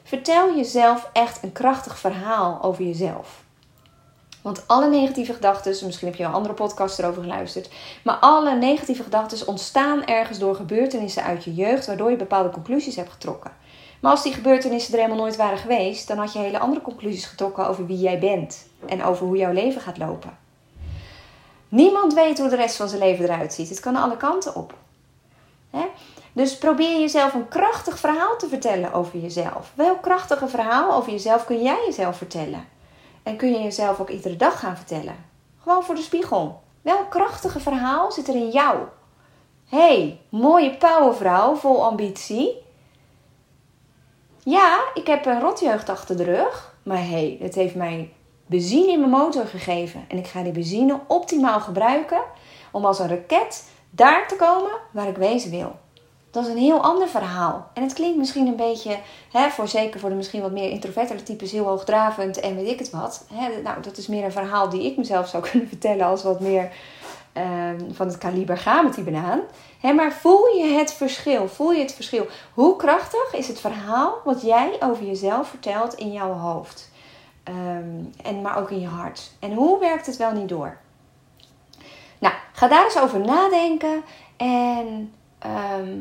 Vertel 0.03 0.57
jezelf 0.57 1.11
echt 1.13 1.43
een 1.43 1.53
krachtig 1.53 1.99
verhaal 1.99 2.63
over 2.63 2.85
jezelf. 2.85 3.43
Want 4.43 4.63
alle 4.67 4.89
negatieve 4.89 5.33
gedachten, 5.33 5.87
misschien 5.87 6.09
heb 6.09 6.17
je 6.17 6.25
een 6.25 6.33
andere 6.33 6.55
podcast 6.55 6.99
erover 6.99 7.23
geluisterd, 7.23 7.71
maar 8.05 8.17
alle 8.17 8.55
negatieve 8.57 9.03
gedachten 9.03 9.47
ontstaan 9.47 10.05
ergens 10.05 10.39
door 10.39 10.55
gebeurtenissen 10.55 11.23
uit 11.23 11.45
je 11.45 11.55
jeugd, 11.55 11.87
waardoor 11.87 12.11
je 12.11 12.17
bepaalde 12.17 12.51
conclusies 12.51 12.97
hebt 12.97 13.13
getrokken. 13.13 13.53
Maar 14.01 14.11
als 14.11 14.23
die 14.23 14.33
gebeurtenissen 14.33 14.93
er 14.93 14.99
helemaal 14.99 15.23
nooit 15.23 15.37
waren 15.37 15.59
geweest, 15.59 16.09
dan 16.09 16.19
had 16.19 16.33
je 16.33 16.39
hele 16.39 16.59
andere 16.59 16.81
conclusies 16.81 17.27
getrokken 17.27 17.69
over 17.69 17.87
wie 17.87 17.99
jij 17.99 18.19
bent 18.19 18.67
en 18.87 19.05
over 19.05 19.27
hoe 19.27 19.37
jouw 19.37 19.53
leven 19.53 19.81
gaat 19.81 19.99
lopen. 19.99 20.39
Niemand 21.71 22.15
weet 22.15 22.39
hoe 22.39 22.49
de 22.49 22.57
rest 22.57 22.77
van 22.77 22.89
zijn 22.89 23.01
leven 23.01 23.25
eruit 23.25 23.53
ziet. 23.53 23.69
Het 23.69 23.81
kan 23.81 23.97
alle 23.97 24.17
kanten 24.17 24.55
op. 24.55 24.75
Dus 26.33 26.59
probeer 26.59 27.01
jezelf 27.01 27.35
een 27.35 27.49
krachtig 27.49 27.99
verhaal 27.99 28.37
te 28.37 28.49
vertellen 28.49 28.93
over 28.93 29.19
jezelf. 29.19 29.73
Welk 29.75 30.03
krachtige 30.03 30.49
verhaal 30.49 30.95
over 30.95 31.13
jezelf 31.13 31.45
kun 31.45 31.63
jij 31.63 31.83
jezelf 31.87 32.17
vertellen? 32.17 32.69
En 33.23 33.37
kun 33.37 33.53
je 33.53 33.63
jezelf 33.63 34.01
ook 34.01 34.11
iedere 34.11 34.37
dag 34.37 34.59
gaan 34.59 34.77
vertellen? 34.77 35.25
Gewoon 35.63 35.83
voor 35.83 35.95
de 35.95 36.01
spiegel. 36.01 36.63
Welk 36.83 37.11
krachtige 37.11 37.61
verhaal 37.61 38.13
zit 38.13 38.29
er 38.29 38.35
in 38.35 38.51
jou? 38.51 38.79
hey, 39.71 40.21
mooie 40.29 40.77
powervrouw 40.77 41.55
vol 41.55 41.85
ambitie. 41.85 42.63
Ja, 44.39 44.81
ik 44.95 45.07
heb 45.07 45.27
een 45.27 45.41
rotjeugd 45.41 45.89
achter 45.89 46.17
de 46.17 46.25
rug. 46.25 46.75
Maar 46.83 46.99
hé, 46.99 47.05
hey, 47.05 47.39
het 47.41 47.55
heeft 47.55 47.75
mij 47.75 48.13
benzine 48.51 48.93
in 48.93 48.99
mijn 48.99 49.11
motor 49.11 49.47
gegeven. 49.47 50.05
En 50.09 50.19
ik 50.19 50.27
ga 50.27 50.43
die 50.43 50.53
benzine 50.53 51.01
optimaal 51.07 51.61
gebruiken 51.61 52.21
om 52.71 52.85
als 52.85 52.99
een 52.99 53.09
raket 53.09 53.65
daar 53.91 54.29
te 54.29 54.37
komen 54.37 54.71
waar 54.93 55.09
ik 55.09 55.17
wezen 55.17 55.51
wil. 55.51 55.79
Dat 56.31 56.45
is 56.45 56.51
een 56.51 56.59
heel 56.59 56.83
ander 56.83 57.09
verhaal. 57.09 57.71
En 57.75 57.83
het 57.83 57.93
klinkt 57.93 58.19
misschien 58.19 58.47
een 58.47 58.57
beetje, 58.57 58.99
hè, 59.33 59.51
voor 59.51 59.69
zeker 59.69 60.01
voor 60.01 60.09
de 60.09 60.15
misschien 60.15 60.41
wat 60.41 60.51
meer 60.51 60.71
introvertere 60.71 61.23
types, 61.23 61.53
heel 61.53 61.67
hoogdravend 61.67 62.41
en 62.41 62.57
weet 62.57 62.69
ik 62.69 62.79
het 62.79 62.91
wat. 62.91 63.25
Hè, 63.33 63.63
nou, 63.63 63.83
dat 63.83 63.97
is 63.97 64.07
meer 64.07 64.25
een 64.25 64.33
verhaal 64.33 64.69
die 64.69 64.85
ik 64.85 64.97
mezelf 64.97 65.29
zou 65.29 65.43
kunnen 65.51 65.69
vertellen 65.69 66.07
als 66.07 66.23
wat 66.23 66.41
meer 66.41 66.71
ehm, 67.33 67.93
van 67.93 68.07
het 68.07 68.19
kaliber 68.19 68.59
ga 68.59 68.83
met 68.83 68.95
die 68.95 69.05
banaan. 69.05 69.41
Hè, 69.81 69.93
maar 69.93 70.13
voel 70.13 70.47
je 70.47 70.65
het 70.65 70.93
verschil? 70.93 71.49
Voel 71.49 71.73
je 71.73 71.83
het 71.83 71.95
verschil? 71.95 72.27
Hoe 72.55 72.77
krachtig 72.77 73.35
is 73.35 73.49
het 73.49 73.61
verhaal 73.61 74.15
wat 74.25 74.43
jij 74.43 74.77
over 74.81 75.05
jezelf 75.05 75.49
vertelt 75.49 75.95
in 75.95 76.13
jouw 76.13 76.33
hoofd? 76.33 76.90
Ehm, 77.51 78.27
en, 78.27 78.43
maar 78.43 78.59
ook 78.59 78.71
in 78.71 78.81
je 78.81 78.87
hart. 78.87 79.31
En 79.39 79.53
hoe 79.53 79.79
werkt 79.79 80.07
het 80.07 80.17
wel 80.17 80.33
niet 80.33 80.49
door? 80.49 80.77
Nou, 82.19 82.35
ga 82.53 82.69
daar 82.69 82.85
eens 82.85 82.99
over 82.99 83.21
nadenken. 83.21 84.03
En 84.37 85.13
ehm, 85.39 85.99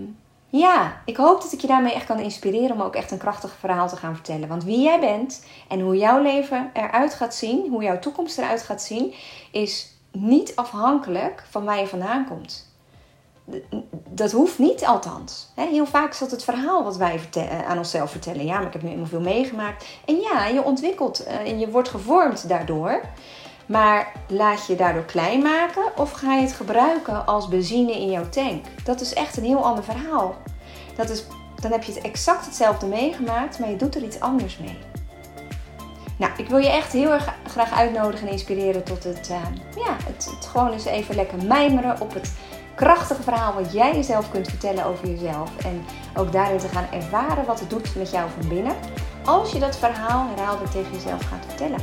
ja, 0.50 1.02
ik 1.06 1.18
hoop 1.18 1.42
dat 1.42 1.52
ik 1.52 1.62
je 1.62 1.68
daarmee 1.68 1.94
echt 1.94 2.06
kan 2.06 2.20
inspireren 2.20 2.76
om 2.76 2.82
ook 2.82 2.96
echt 2.96 3.12
een 3.12 3.18
krachtig 3.18 3.56
verhaal 3.60 3.88
te 3.88 3.96
gaan 3.96 4.16
vertellen. 4.16 4.48
Want 4.48 4.64
wie 4.64 4.82
jij 4.82 5.00
bent 5.00 5.46
en 5.68 5.80
hoe 5.80 5.98
jouw 5.98 6.22
leven 6.22 6.70
eruit 6.74 7.14
gaat 7.14 7.36
zien, 7.36 7.70
hoe 7.70 7.84
jouw 7.84 8.00
toekomst 8.00 8.38
eruit 8.38 8.62
gaat 8.62 8.82
zien, 8.82 9.14
is 9.52 9.94
niet 10.12 10.56
afhankelijk 10.56 11.44
van 11.50 11.66
waar 11.66 11.80
je 11.80 11.88
vandaan 11.88 12.28
komt 12.28 12.69
dat 14.10 14.32
hoeft 14.32 14.60
niet 14.60 14.86
althans. 14.86 15.52
Heel 15.56 15.86
vaak 15.86 16.12
is 16.12 16.20
dat 16.20 16.32
het 16.32 16.44
verhaal 16.44 16.84
wat 16.84 16.98
wij 16.98 17.20
eh, 17.34 17.70
aan 17.70 17.78
onszelf 17.78 18.12
vertellen. 18.12 18.46
Ja, 18.46 18.58
maar 18.58 18.68
ik 18.68 18.74
heb 18.74 18.82
nu 18.82 18.88
helemaal 18.88 19.10
veel 19.10 19.20
meegemaakt. 19.20 19.86
En 20.06 20.20
ja, 20.20 20.46
je 20.46 20.64
ontwikkelt 20.64 21.24
eh, 21.24 21.40
en 21.40 21.60
je 21.60 21.70
wordt 21.70 21.90
gevormd 21.90 22.50
daardoor. 22.50 23.02
Maar 23.66 24.12
laat 24.28 24.66
je 24.66 24.76
daardoor 24.76 25.06
klein 25.06 25.42
maken 25.42 25.84
of 25.98 26.12
ga 26.12 26.34
je 26.34 26.42
het 26.42 26.54
gebruiken 26.54 27.26
als 27.26 27.48
benzine 27.48 27.92
in 27.92 28.12
jouw 28.12 28.30
tank? 28.30 28.66
Dat 28.84 29.02
is 29.02 29.14
echt 29.14 29.38
een 29.38 29.44
heel 29.44 29.64
ander 29.64 29.84
verhaal. 29.84 30.36
Dat 30.96 31.10
is, 31.10 31.24
dan 31.60 31.72
heb 31.72 31.84
je 31.84 31.94
het 31.94 32.04
exact 32.04 32.46
hetzelfde 32.46 32.86
meegemaakt, 32.86 33.60
maar 33.60 33.70
je 33.70 33.76
doet 33.76 33.96
er 33.96 34.04
iets 34.04 34.20
anders 34.20 34.58
mee. 34.58 34.78
Nou, 36.18 36.32
ik 36.38 36.50
wil 36.50 36.58
je 36.58 36.70
echt 36.70 36.92
heel 36.92 37.12
erg 37.12 37.34
graag 37.48 37.72
uitnodigen 37.72 38.28
en 38.28 38.34
inspireren 38.34 38.84
tot 38.84 39.04
het, 39.04 39.30
uh, 39.32 39.38
ja, 39.86 39.96
het, 40.06 40.30
het 40.36 40.46
gewoon 40.46 40.72
eens 40.72 40.86
even 40.86 41.16
lekker 41.16 41.46
mijmeren 41.46 42.02
op 42.02 42.14
het 42.14 42.32
krachtige 42.80 43.24
verhaal 43.24 43.54
wat 43.54 43.74
jij 43.74 43.96
jezelf 43.96 44.32
kunt 44.32 44.48
vertellen 44.48 44.86
over 44.86 45.08
jezelf. 45.08 45.58
En 45.58 45.86
ook 46.16 46.32
daarin 46.32 46.58
te 46.58 46.68
gaan 46.68 46.88
ervaren 46.92 47.46
wat 47.46 47.60
het 47.60 47.70
doet 47.70 47.96
met 47.96 48.12
jou 48.12 48.30
van 48.40 48.50
binnen. 48.50 48.76
Als 49.26 49.52
je 49.52 49.60
dat 49.60 49.78
verhaal 49.78 50.28
herhaalde 50.36 50.70
tegen 50.70 50.92
jezelf 50.92 51.26
gaat 51.26 51.46
vertellen. 51.48 51.80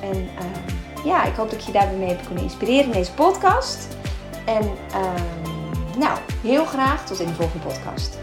En 0.00 0.16
uh, 0.16 1.04
ja, 1.04 1.24
ik 1.24 1.34
hoop 1.34 1.50
dat 1.50 1.60
ik 1.60 1.66
je 1.66 1.72
daarmee 1.72 2.08
heb 2.08 2.26
kunnen 2.26 2.42
inspireren 2.42 2.84
in 2.84 2.92
deze 2.92 3.12
podcast. 3.12 3.96
En 4.44 4.62
uh, 4.90 5.98
nou, 5.98 6.18
heel 6.42 6.64
graag 6.64 7.06
tot 7.06 7.20
in 7.20 7.26
de 7.26 7.34
volgende 7.34 7.66
podcast. 7.66 8.18